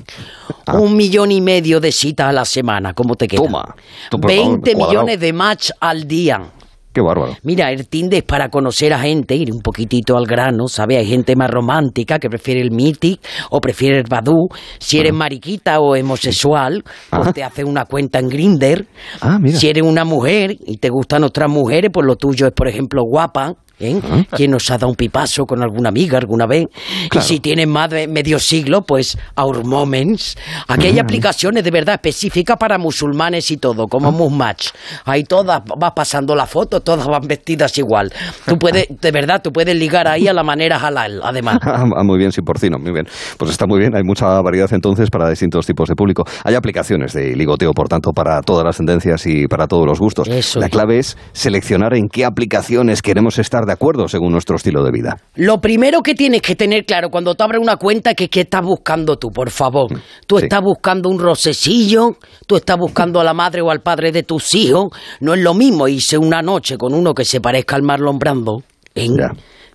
Ah. 0.67 0.79
Un 0.79 0.97
millón 0.97 1.33
y 1.33 1.41
medio 1.41 1.81
de 1.81 1.91
citas 1.93 2.29
a 2.29 2.33
la 2.33 2.45
semana, 2.45 2.93
¿cómo 2.93 3.15
te 3.15 3.27
queda? 3.27 3.43
Toma. 3.43 3.75
Tú, 4.11 4.19
por 4.19 4.31
favor, 4.31 4.47
20 4.61 4.73
cuadrado. 4.75 4.91
millones 4.91 5.21
de 5.21 5.33
match 5.33 5.71
al 5.81 6.07
día. 6.07 6.41
Qué 6.93 7.01
bárbaro. 7.01 7.37
Mira, 7.45 7.71
el 7.71 7.89
Tinder 7.89 8.19
es 8.19 8.25
para 8.25 8.49
conocer 8.49 8.93
a 8.93 8.99
gente, 8.99 9.37
ir 9.37 9.53
un 9.53 9.61
poquitito 9.61 10.17
al 10.17 10.27
grano, 10.27 10.67
¿sabes? 10.67 10.99
Hay 10.99 11.07
gente 11.07 11.37
más 11.37 11.49
romántica 11.49 12.19
que 12.19 12.29
prefiere 12.29 12.61
el 12.61 12.73
Mythic 12.73 13.21
o 13.51 13.61
prefiere 13.61 13.99
el 13.99 14.05
Badoo. 14.09 14.49
Si 14.81 14.99
eres 14.99 15.13
mariquita 15.13 15.79
o 15.79 15.95
homosexual, 15.95 16.83
pues 17.11 17.33
te 17.33 17.45
hace 17.45 17.63
una 17.63 17.85
cuenta 17.85 18.19
en 18.19 18.29
Grinder. 18.29 18.87
Ah, 19.21 19.39
mira. 19.41 19.57
Si 19.57 19.69
eres 19.69 19.85
una 19.85 20.05
mujer 20.05 20.57
y 20.67 20.79
te 20.79 20.89
gustan 20.89 21.23
otras 21.23 21.49
mujeres, 21.49 21.91
pues 21.93 22.05
lo 22.05 22.17
tuyo 22.17 22.49
es, 22.49 22.53
por 22.53 22.67
ejemplo, 22.67 23.03
guapa. 23.05 23.55
¿Eh? 23.81 24.01
¿Quién 24.31 24.51
nos 24.51 24.71
ha 24.71 24.75
dado 24.75 24.89
un 24.89 24.95
pipazo 24.95 25.45
con 25.47 25.63
alguna 25.63 25.89
amiga 25.89 26.19
alguna 26.19 26.47
vez? 26.47 26.67
Y 27.13 27.21
si 27.21 27.41
tienen 27.41 27.71
más 27.71 27.91
de 27.91 28.07
medio 28.07 28.39
siglo, 28.39 28.83
pues 28.83 29.19
Our 29.37 29.65
Moments. 29.65 30.37
Aquí 30.69 30.87
hay 30.87 30.99
aplicaciones 30.99 31.65
de 31.65 31.71
verdad 31.71 31.95
específicas 31.95 32.57
para 32.59 32.79
musulmanes 32.79 33.51
y 33.51 33.57
todo, 33.57 33.87
como 33.87 34.13
Musmatch. 34.13 34.69
Ahí 35.05 35.25
todas 35.25 35.63
vas 35.79 35.93
pasando 35.95 36.35
la 36.35 36.47
foto, 36.47 36.81
todas 36.81 37.07
van 37.07 37.27
vestidas 37.27 37.77
igual. 37.79 38.13
Tú 38.47 38.57
puedes, 38.59 38.87
de 39.01 39.11
verdad, 39.11 39.41
tú 39.43 39.51
puedes 39.53 39.75
ligar 39.75 40.07
ahí 40.07 40.29
a 40.29 40.33
la 40.33 40.43
manera 40.43 40.77
halal, 40.77 41.21
además. 41.23 41.59
Ah, 41.73 42.05
muy 42.05 42.19
bien, 42.19 42.31
sin 42.31 42.45
porcino, 42.45 42.79
muy 42.79 42.93
bien. 42.93 43.07
Pues 43.39 43.51
está 43.51 43.67
muy 43.67 43.79
bien, 43.79 43.97
hay 43.97 44.03
mucha 44.03 44.27
variedad 44.43 44.69
entonces 44.73 45.09
para 45.09 45.29
distintos 45.29 45.67
tipos 45.67 45.89
de 45.89 45.95
público. 45.95 46.25
Hay 46.45 46.55
aplicaciones 46.55 47.13
de 47.13 47.35
ligoteo, 47.35 47.73
por 47.73 47.89
tanto, 47.89 48.13
para 48.13 48.41
todas 48.43 48.65
las 48.65 48.77
tendencias 48.77 49.27
y 49.27 49.47
para 49.47 49.67
todos 49.67 49.87
los 49.87 49.99
gustos. 49.99 50.29
Eso 50.29 50.61
la 50.61 50.69
clave 50.69 50.99
es 50.99 51.17
seleccionar 51.33 51.95
en 51.95 52.09
qué 52.09 52.25
aplicaciones 52.25 53.03
queremos 53.03 53.39
estar 53.39 53.65
de 53.71 53.75
acuerdo 53.75 54.09
según 54.09 54.33
nuestro 54.33 54.57
estilo 54.57 54.83
de 54.83 54.91
vida. 54.91 55.17
Lo 55.37 55.61
primero 55.61 56.03
que 56.03 56.15
tienes 56.15 56.43
que 56.43 56.57
tener 56.57 56.85
claro 56.85 57.09
cuando 57.09 57.35
te 57.37 57.45
abres 57.45 57.61
una 57.63 57.77
cuenta 57.77 58.11
es 58.11 58.17
que 58.17 58.29
qué 58.29 58.41
estás 58.41 58.63
buscando 58.63 59.17
tú, 59.17 59.29
por 59.31 59.51
favor. 59.51 59.89
Tú 60.27 60.39
Sí. 60.39 60.45
estás 60.45 60.61
buscando 60.61 61.09
un 61.09 61.19
rosecillo, 61.21 62.17
tú 62.47 62.57
estás 62.57 62.77
buscando 62.77 63.21
a 63.21 63.25
la 63.25 63.33
madre 63.35 63.63
o 63.63 63.71
al 63.71 63.81
padre 63.81 64.11
de 64.13 64.25
tus 64.25 64.55
hijos. 64.55 64.89
No 65.21 65.35
es 65.35 65.41
lo 65.41 65.55
mismo 65.55 65.87
irse 65.87 66.19
una 66.19 66.43
noche 66.43 66.77
con 66.77 66.95
uno 66.95 67.15
que 67.15 67.25
se 67.25 67.41
parezca 67.41 67.77
al 67.77 67.83
Marlon 67.83 68.19
Brando. 68.19 68.63
¿eh? 68.95 69.07
Ya. 69.17 69.31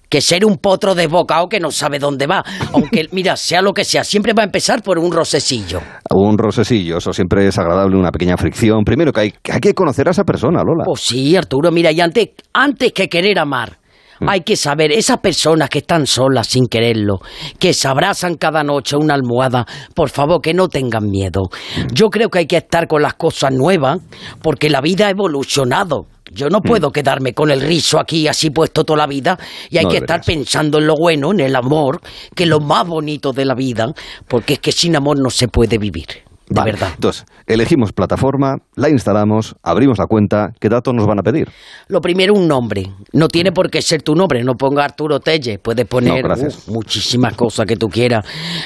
Que 0.08 0.22
ser 0.22 0.46
un 0.46 0.58
potro 0.58 0.94
desbocado 0.94 1.48
que 1.50 1.60
no 1.60 1.72
sabe 1.72 1.98
dónde 1.98 2.28
va. 2.28 2.44
Aunque, 2.74 3.08
mira, 3.12 3.36
sea 3.36 3.62
lo 3.62 3.74
que 3.74 3.84
sea, 3.84 4.04
siempre 4.04 4.34
va 4.34 4.44
a 4.44 4.46
empezar 4.46 4.84
por 4.84 5.00
un 5.00 5.12
rosecillo. 5.12 5.80
Un 6.14 6.38
rosesillo, 6.38 6.98
eso 6.98 7.12
siempre 7.12 7.48
es 7.48 7.58
agradable, 7.58 7.98
una 7.98 8.12
pequeña 8.12 8.38
fricción. 8.38 8.84
Primero 8.84 9.12
que 9.12 9.22
hay, 9.22 9.32
que 9.42 9.52
hay 9.54 9.60
que 9.60 9.74
conocer 9.74 10.08
a 10.08 10.12
esa 10.12 10.24
persona, 10.24 10.62
Lola. 10.64 10.84
Pues 10.86 11.02
sí, 11.02 11.36
Arturo, 11.36 11.72
mira, 11.72 11.92
y 11.92 12.02
antes, 12.02 12.30
antes 12.54 12.94
que 12.94 13.10
querer 13.10 13.40
amar, 13.40 13.78
hay 14.20 14.42
que 14.42 14.56
saber, 14.56 14.92
esas 14.92 15.20
personas 15.20 15.70
que 15.70 15.80
están 15.80 16.08
solas 16.08 16.48
sin 16.48 16.68
quererlo, 16.68 17.20
que 17.60 17.74
se 17.74 17.88
abrazan 17.88 18.36
cada 18.36 18.64
noche 18.64 18.96
a 18.96 19.00
una 19.00 19.14
almohada, 19.14 19.66
por 19.94 20.10
favor, 20.10 20.42
que 20.42 20.54
no 20.54 20.68
tengan 20.68 21.10
miedo. 21.10 21.50
Yo 21.92 22.10
creo 22.10 22.30
que 22.30 22.40
hay 22.40 22.48
que 22.48 22.58
estar 22.58 22.88
con 22.88 23.02
las 23.02 23.16
cosas 23.16 23.52
nuevas, 23.52 24.00
porque 24.42 24.70
la 24.70 24.82
vida 24.82 25.08
ha 25.08 25.10
evolucionado. 25.10 26.08
Yo 26.32 26.50
no 26.50 26.62
puedo 26.62 26.92
quedarme 26.92 27.34
con 27.34 27.52
el 27.52 27.62
rizo 27.62 28.00
aquí 28.00 28.28
así 28.28 28.50
puesto 28.50 28.84
toda 28.84 28.98
la 28.98 29.08
vida 29.08 29.38
y 29.70 29.78
hay 29.78 29.86
No 29.86 29.92
que 29.92 29.98
estar 29.98 30.22
pensando 30.26 30.80
en 30.80 30.88
lo 30.88 30.96
bueno, 30.96 31.32
en 31.32 31.40
el 31.40 31.56
amor, 31.56 32.02
que 32.36 32.44
es 32.44 32.50
lo 32.50 32.60
más 32.60 32.86
bonito 32.86 33.32
de 33.32 33.46
la 33.46 33.54
vida, 33.54 33.94
porque 34.28 34.54
es 34.54 34.60
que 34.60 34.72
sin 34.72 34.96
amor 34.96 35.20
no 35.20 35.30
se 35.30 35.48
puede 35.48 35.78
vivir, 35.78 36.08
de 36.48 36.56
Vale, 36.60 36.72
verdad. 36.74 36.90
Entonces, 36.94 37.26
elegimos 37.48 37.92
plataforma, 37.92 38.56
la 38.76 38.90
instalamos, 38.90 39.56
abrimos 39.64 39.98
la 39.98 40.06
cuenta. 40.06 40.50
¿Qué 40.60 40.70
datos 40.70 40.94
nos 40.94 41.08
van 41.08 41.20
a 41.20 41.24
pedir? 41.24 41.50
Lo 41.88 42.02
primero, 42.02 42.34
un 42.34 42.48
nombre. 42.48 42.84
No 43.14 43.28
tiene 43.28 43.52
por 43.52 43.70
qué 43.72 43.82
ser 43.82 44.04
tu 44.04 44.14
nombre, 44.16 44.44
no 44.44 44.54
ponga 44.54 44.84
Arturo 44.84 45.20
Telle. 45.20 45.58
Puedes 45.60 45.86
poner 45.88 46.24
No, 46.24 46.34
uh, 46.36 46.72
muchísimas 46.72 47.34
cosas 47.36 47.66
que 47.66 47.76
tú 47.78 47.88
quieras. 47.88 48.26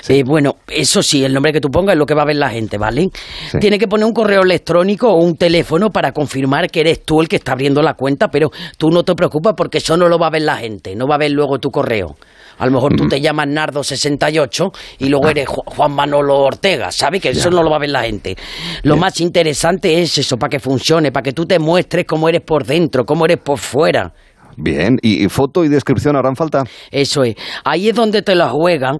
Eh, 0.09 0.24
bueno, 0.25 0.57
eso 0.67 1.01
sí, 1.01 1.24
el 1.24 1.33
nombre 1.33 1.53
que 1.53 1.62
tú 1.62 1.69
pongas 1.69 1.93
es 1.93 2.00
lo 2.00 2.05
que 2.05 2.13
va 2.15 2.24
a 2.24 2.25
ver 2.25 2.36
la 2.36 2.50
gente, 2.50 2.77
¿vale? 2.77 3.09
Sí. 3.51 3.59
Tiene 3.59 3.77
que 3.79 3.88
poner 3.88 4.05
un 4.05 4.13
correo 4.13 4.41
electrónico 4.41 5.07
o 5.09 5.24
un 5.24 5.36
teléfono 5.38 5.89
para 5.89 6.12
confirmar 6.12 6.69
que 6.69 6.81
eres 6.81 7.03
tú 7.05 7.21
el 7.21 7.27
que 7.29 7.38
está 7.38 7.53
abriendo 7.53 7.81
la 7.81 7.93
cuenta, 7.93 8.27
pero 8.27 8.50
tú 8.77 8.89
no 8.89 9.03
te 9.03 9.15
preocupes 9.15 9.53
porque 9.55 9.77
eso 9.77 9.95
no 9.95 10.09
lo 10.09 10.17
va 10.19 10.27
a 10.27 10.31
ver 10.31 10.41
la 10.41 10.57
gente, 10.57 10.95
no 10.95 11.07
va 11.07 11.15
a 11.15 11.19
ver 11.19 11.31
luego 11.31 11.59
tu 11.59 11.69
correo. 11.69 12.15
A 12.57 12.65
lo 12.65 12.74
mejor 12.74 12.93
tú 12.98 13.05
Mm. 13.05 13.09
te 13.09 13.21
llamas 13.21 13.48
Nardo68 13.48 14.71
y 15.00 15.07
luego 15.09 15.29
eres 15.29 15.48
Ju- 15.48 15.63
Juan 15.65 15.93
Manolo 15.93 16.38
Ortega, 16.39 16.91
¿sabes? 16.91 17.21
Que 17.21 17.29
eso 17.29 17.50
no 17.50 17.63
lo 17.63 17.68
va 17.69 17.77
a 17.77 17.79
ver 17.79 17.89
la 17.89 18.03
gente. 18.03 18.35
Lo 18.83 18.97
más 18.97 19.19
interesante 19.21 20.01
es 20.01 20.17
eso, 20.17 20.38
para 20.38 20.49
que 20.49 20.59
funcione, 20.59 21.11
para 21.11 21.23
que 21.23 21.33
tú 21.33 21.45
te 21.45 21.59
muestres 21.59 22.05
cómo 22.05 22.29
eres 22.29 22.41
por 22.41 22.65
dentro, 22.65 23.05
cómo 23.05 23.25
eres 23.25 23.38
por 23.38 23.57
fuera. 23.57 24.13
Bien, 24.57 24.97
¿y, 25.01 25.25
y 25.25 25.29
foto 25.29 25.63
y 25.63 25.69
descripción 25.69 26.15
harán 26.15 26.35
falta? 26.35 26.63
Eso 26.91 27.23
es. 27.23 27.35
Ahí 27.63 27.89
es 27.89 27.95
donde 27.95 28.21
te 28.21 28.35
la 28.35 28.49
juegan. 28.49 28.97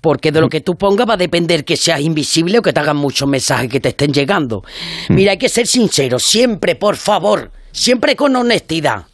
Porque 0.00 0.30
de 0.30 0.40
lo 0.40 0.48
que 0.48 0.60
tú 0.60 0.74
pongas 0.74 1.08
va 1.08 1.14
a 1.14 1.16
depender 1.16 1.64
que 1.64 1.76
seas 1.76 2.00
invisible 2.00 2.58
o 2.58 2.62
que 2.62 2.72
te 2.72 2.78
hagan 2.78 2.96
muchos 2.96 3.28
mensajes 3.28 3.68
que 3.68 3.80
te 3.80 3.88
estén 3.88 4.12
llegando. 4.12 4.62
Mira, 5.08 5.32
hay 5.32 5.38
que 5.38 5.48
ser 5.48 5.66
sincero, 5.66 6.20
siempre, 6.20 6.76
por 6.76 6.94
favor, 6.94 7.50
siempre 7.72 8.14
con 8.14 8.36
honestidad. 8.36 9.06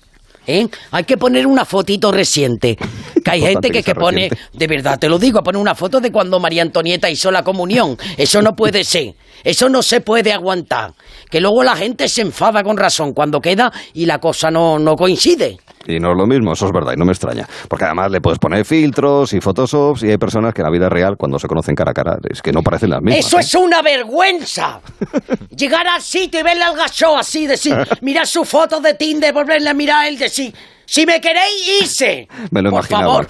¿Eh? 0.47 0.67
Hay 0.91 1.05
que 1.05 1.17
poner 1.17 1.47
una 1.47 1.65
fotito 1.65 2.11
reciente. 2.11 2.77
Que 3.25 3.31
hay 3.31 3.41
gente 3.41 3.71
que, 3.71 3.83
que 3.83 3.95
pone, 3.95 4.29
reciente. 4.29 4.59
de 4.59 4.67
verdad 4.67 4.99
te 4.99 5.09
lo 5.09 5.19
digo, 5.19 5.39
a 5.39 5.43
poner 5.43 5.61
una 5.61 5.75
foto 5.75 6.01
de 6.01 6.11
cuando 6.11 6.41
María 6.41 6.63
Antonieta 6.63 7.09
hizo 7.09 7.31
la 7.31 7.43
comunión. 7.43 7.97
Eso 8.17 8.43
no 8.43 8.55
puede 8.57 8.85
ser. 8.85 9.15
Eso 9.45 9.69
no 9.69 9.83
se 9.83 10.01
puede 10.01 10.33
aguantar. 10.33 10.95
Que 11.31 11.41
luego 11.41 11.63
la 11.63 11.77
gente 11.77 12.09
se 12.09 12.23
enfada 12.23 12.63
con 12.63 12.77
razón 12.77 13.13
cuando 13.13 13.41
queda 13.41 13.73
y 13.95 14.07
la 14.07 14.19
cosa 14.19 14.51
no, 14.51 14.79
no 14.79 14.97
coincide. 14.97 15.59
Y 15.87 15.99
no 15.99 16.13
es 16.13 16.17
lo 16.17 16.27
mismo, 16.27 16.53
eso 16.53 16.67
es 16.67 16.73
verdad, 16.73 16.93
y 16.95 16.97
no 16.97 17.05
me 17.05 17.13
extraña. 17.13 17.49
Porque 17.69 17.85
además 17.85 18.11
le 18.11 18.21
puedes 18.21 18.39
poner 18.39 18.65
filtros 18.65 19.33
y 19.33 19.41
photoshops 19.41 20.03
y 20.03 20.11
hay 20.11 20.19
personas 20.19 20.55
que 20.55 20.61
en 20.61 20.67
la 20.67 20.71
vida 20.71 20.89
real, 20.89 21.17
cuando 21.17 21.39
se 21.39 21.49
conocen 21.49 21.75
cara 21.75 21.91
a 21.91 21.95
cara, 21.95 22.19
es 22.29 22.41
que 22.43 22.53
no 22.53 22.63
parecen 22.63 22.91
las 22.91 23.03
mismas. 23.03 23.27
Eso 23.27 23.39
¿eh? 23.39 23.41
es 23.41 23.55
una 23.55 23.83
vergüenza. 23.83 24.81
Llegar 25.57 25.87
al 25.87 26.03
sitio 26.03 26.41
y 26.41 26.43
verle 26.43 26.65
al 26.65 26.77
gacho 26.77 27.17
así, 27.17 27.47
decir, 27.47 27.77
mirar 28.01 28.27
su 28.27 28.45
foto 28.45 28.81
de 28.81 28.95
Tinder, 28.95 29.33
volverle 29.33 29.71
a 29.71 29.75
mirar 29.75 30.05
a 30.05 30.09
él, 30.09 30.19
decir, 30.19 30.55
si 30.87 31.07
me 31.07 31.21
queréis, 31.21 31.83
hice. 31.83 32.29
Me 32.51 32.61
lo 32.61 32.71
Por 32.71 32.81
imaginaba. 32.81 33.07
favor. 33.07 33.29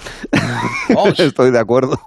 Oy. 0.97 1.13
Estoy 1.17 1.51
de 1.51 1.59
acuerdo. 1.59 1.97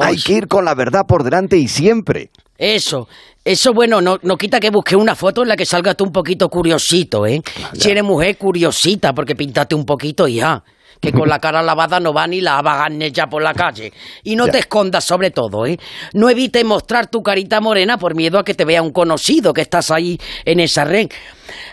Hay 0.00 0.16
que 0.16 0.32
ir 0.32 0.48
con 0.48 0.64
la 0.64 0.74
verdad 0.74 1.02
por 1.06 1.22
delante 1.22 1.56
y 1.56 1.68
siempre. 1.68 2.30
Eso, 2.58 3.08
eso 3.44 3.72
bueno, 3.72 4.00
no, 4.00 4.18
no 4.22 4.36
quita 4.36 4.58
que 4.58 4.70
busque 4.70 4.96
una 4.96 5.14
foto 5.14 5.42
en 5.42 5.48
la 5.48 5.56
que 5.56 5.64
salgas 5.64 5.96
tú 5.96 6.04
un 6.04 6.12
poquito 6.12 6.48
curiosito, 6.48 7.24
¿eh? 7.24 7.40
Si 7.72 7.90
eres 7.90 8.02
mujer, 8.02 8.36
curiosita, 8.36 9.12
porque 9.14 9.36
pintate 9.36 9.74
un 9.76 9.84
poquito 9.84 10.26
y 10.26 10.34
ya. 10.36 10.62
Que 11.00 11.12
con 11.12 11.28
la 11.28 11.38
cara 11.38 11.62
lavada 11.62 12.00
no 12.00 12.12
va 12.12 12.26
ni 12.26 12.40
la 12.40 12.58
abagarne 12.58 13.12
ya 13.12 13.28
por 13.28 13.40
la 13.40 13.54
calle. 13.54 13.92
Y 14.24 14.34
no 14.34 14.46
Ya. 14.46 14.52
te 14.52 14.58
escondas 14.58 15.04
sobre 15.04 15.30
todo, 15.30 15.64
¿eh? 15.64 15.78
No 16.14 16.28
evites 16.28 16.64
mostrar 16.64 17.06
tu 17.06 17.22
carita 17.22 17.60
morena 17.60 17.96
por 17.98 18.16
miedo 18.16 18.36
a 18.40 18.44
que 18.44 18.54
te 18.54 18.64
vea 18.64 18.82
un 18.82 18.90
conocido 18.90 19.52
que 19.52 19.60
estás 19.60 19.92
ahí 19.92 20.18
en 20.44 20.58
esa 20.58 20.84
red. 20.84 21.08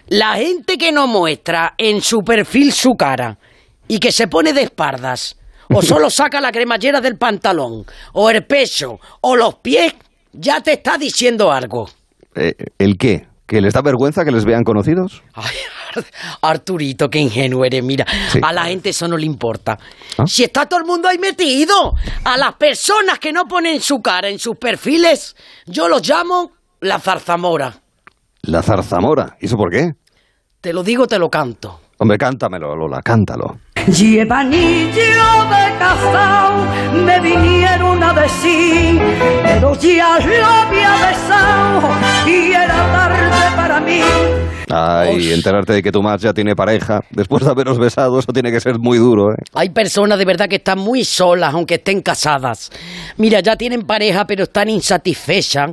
La 0.09 0.35
gente 0.35 0.77
que 0.77 0.91
no 0.91 1.07
muestra 1.07 1.73
en 1.79 2.01
su 2.03 2.19
perfil 2.19 2.71
su 2.71 2.91
cara 2.93 3.39
y 3.87 3.97
que 3.97 4.11
se 4.11 4.27
pone 4.27 4.53
de 4.53 4.61
espaldas, 4.61 5.35
o 5.73 5.81
solo 5.81 6.11
saca 6.11 6.39
la 6.39 6.51
cremallera 6.51 7.01
del 7.01 7.17
pantalón, 7.17 7.83
o 8.13 8.29
el 8.29 8.45
pecho, 8.45 8.99
o 9.21 9.35
los 9.35 9.55
pies, 9.55 9.91
ya 10.37 10.61
te 10.61 10.73
está 10.73 10.97
diciendo 10.97 11.51
algo. 11.51 11.89
Eh, 12.35 12.53
¿El 12.77 12.97
qué? 12.97 13.27
¿Que 13.45 13.61
les 13.61 13.73
da 13.73 13.81
vergüenza 13.81 14.25
que 14.25 14.31
les 14.31 14.43
vean 14.45 14.63
conocidos? 14.63 15.21
Ay, 15.33 15.55
Arturito, 16.41 17.09
qué 17.09 17.19
ingenuo 17.19 17.63
eres. 17.65 17.83
Mira, 17.83 18.05
Sí. 18.31 18.39
a 18.41 18.51
la 18.51 18.65
gente 18.65 18.89
eso 18.89 19.07
no 19.07 19.17
le 19.17 19.25
importa. 19.25 19.77
¿Ah? 20.17 20.25
Si 20.27 20.43
está 20.43 20.65
todo 20.65 20.79
el 20.79 20.85
mundo 20.85 21.07
ahí 21.07 21.17
metido, 21.17 21.93
a 22.23 22.37
las 22.37 22.53
personas 22.55 23.19
que 23.19 23.31
no 23.31 23.45
ponen 23.45 23.79
su 23.81 24.01
cara 24.01 24.29
en 24.29 24.39
sus 24.39 24.57
perfiles, 24.57 25.35
yo 25.65 25.87
los 25.87 26.07
llamo 26.07 26.51
la 26.81 26.99
zarzamora. 26.99 27.81
La 28.41 28.61
zarzamora. 28.61 29.37
¿Y 29.39 29.45
eso 29.45 29.57
por 29.57 29.71
qué? 29.71 29.93
Te 30.61 30.73
lo 30.73 30.83
digo, 30.83 31.07
te 31.07 31.19
lo 31.19 31.29
canto. 31.29 31.79
Hombre, 31.97 32.17
cántamelo, 32.17 32.75
Lola, 32.75 33.01
cántalo. 33.01 33.59
Lleva 33.87 34.39
anillo 34.39 34.93
de 34.93 35.77
casao, 35.77 36.65
me 37.05 37.19
vinieron 37.19 38.01
a 38.01 38.13
decir, 38.13 38.99
pero 39.43 39.79
ya 39.79 40.19
lo 40.19 40.45
había 40.45 40.91
besado 41.05 41.89
y 42.25 42.51
era 42.51 42.91
tarde 42.91 43.55
para 43.55 43.79
mí. 43.81 44.01
Ay, 44.69 45.31
enterarte 45.31 45.73
de 45.73 45.83
que 45.83 45.91
tu 45.91 46.01
match 46.01 46.21
ya 46.21 46.33
tiene 46.33 46.55
pareja 46.55 47.01
después 47.11 47.43
de 47.43 47.51
haberos 47.51 47.77
besado, 47.77 48.17
eso 48.17 48.33
tiene 48.33 48.51
que 48.51 48.59
ser 48.59 48.79
muy 48.79 48.97
duro, 48.97 49.33
¿eh? 49.33 49.37
Hay 49.53 49.69
personas 49.69 50.17
de 50.17 50.25
verdad 50.25 50.49
que 50.49 50.55
están 50.55 50.79
muy 50.79 51.05
solas, 51.05 51.53
aunque 51.53 51.75
estén 51.75 52.01
casadas. 52.01 52.71
Mira, 53.17 53.41
ya 53.41 53.55
tienen 53.55 53.83
pareja, 53.83 54.25
pero 54.25 54.45
están 54.45 54.67
insatisfechas. 54.67 55.71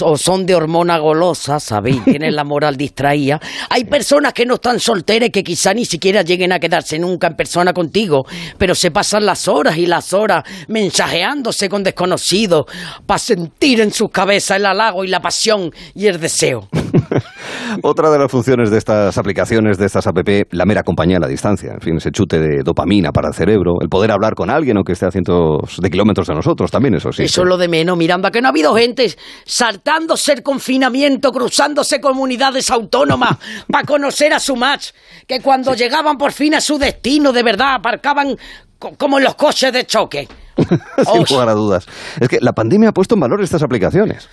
O 0.00 0.16
son 0.18 0.44
de 0.44 0.54
hormona 0.54 0.98
golosa, 0.98 1.58
¿sabéis? 1.60 2.04
Tienen 2.04 2.36
la 2.36 2.44
moral 2.44 2.76
distraída. 2.76 3.40
Hay 3.70 3.84
personas 3.84 4.32
que 4.32 4.44
no 4.44 4.54
están 4.54 4.80
solteras 4.80 5.28
y 5.28 5.32
que 5.32 5.42
quizá 5.42 5.72
ni 5.72 5.84
siquiera 5.84 6.22
lleguen 6.22 6.52
a 6.52 6.60
quedarse 6.60 6.98
nunca 6.98 7.28
en 7.28 7.36
persona 7.36 7.72
contigo, 7.72 8.26
pero 8.58 8.74
se 8.74 8.90
pasan 8.90 9.24
las 9.24 9.48
horas 9.48 9.78
y 9.78 9.86
las 9.86 10.12
horas 10.12 10.44
mensajeándose 10.68 11.68
con 11.68 11.82
desconocidos 11.82 12.66
para 13.06 13.18
sentir 13.18 13.80
en 13.80 13.92
sus 13.92 14.10
cabezas 14.10 14.58
el 14.58 14.66
halago 14.66 15.04
y 15.04 15.08
la 15.08 15.20
pasión 15.20 15.72
y 15.94 16.06
el 16.06 16.20
deseo. 16.20 16.68
Otra 17.82 18.10
de 18.10 18.18
las 18.18 18.30
funciones 18.30 18.70
de 18.70 18.78
estas 18.78 19.16
aplicaciones, 19.18 19.78
de 19.78 19.86
estas 19.86 20.06
app, 20.06 20.18
la 20.50 20.64
mera 20.64 20.82
compañía 20.82 21.18
a 21.18 21.20
la 21.20 21.28
distancia. 21.28 21.72
En 21.72 21.80
fin, 21.80 21.96
ese 21.96 22.10
chute 22.10 22.38
de 22.38 22.62
dopamina 22.62 23.12
para 23.12 23.28
el 23.28 23.34
cerebro, 23.34 23.76
el 23.80 23.88
poder 23.88 24.10
hablar 24.10 24.34
con 24.34 24.50
alguien 24.50 24.76
aunque 24.76 24.92
esté 24.92 25.06
a 25.06 25.10
cientos 25.10 25.78
de 25.80 25.90
kilómetros 25.90 26.26
de 26.28 26.34
nosotros, 26.34 26.70
también 26.70 26.94
eso 26.94 27.12
sí. 27.12 27.24
Eso 27.24 27.42
es 27.42 27.48
lo 27.48 27.56
de 27.56 27.68
menos, 27.68 27.96
Miranda, 27.96 28.30
que 28.30 28.40
no 28.40 28.48
ha 28.48 28.50
habido 28.50 28.74
gente 28.74 29.12
saltándose 29.44 30.32
el 30.32 30.42
confinamiento, 30.42 31.32
cruzándose 31.32 32.00
comunidades 32.00 32.70
autónomas 32.70 33.36
para 33.70 33.84
conocer 33.84 34.32
a 34.32 34.40
su 34.40 34.56
match, 34.56 34.90
que 35.26 35.40
cuando 35.40 35.74
llegaban 35.74 36.16
por 36.16 36.32
fin 36.32 36.54
a 36.54 36.60
su 36.60 36.78
destino, 36.78 37.32
de 37.32 37.42
verdad, 37.42 37.74
aparcaban 37.74 38.36
co- 38.78 38.92
como 38.96 39.18
en 39.18 39.24
los 39.24 39.34
coches 39.34 39.72
de 39.72 39.84
choque. 39.84 40.28
Sin 40.58 41.24
lugar 41.30 41.48
a 41.48 41.54
dudas. 41.54 41.86
Es 42.20 42.28
que 42.28 42.38
la 42.40 42.52
pandemia 42.52 42.88
ha 42.88 42.92
puesto 42.92 43.14
en 43.14 43.20
valor 43.20 43.40
estas 43.42 43.62
aplicaciones. 43.62 44.28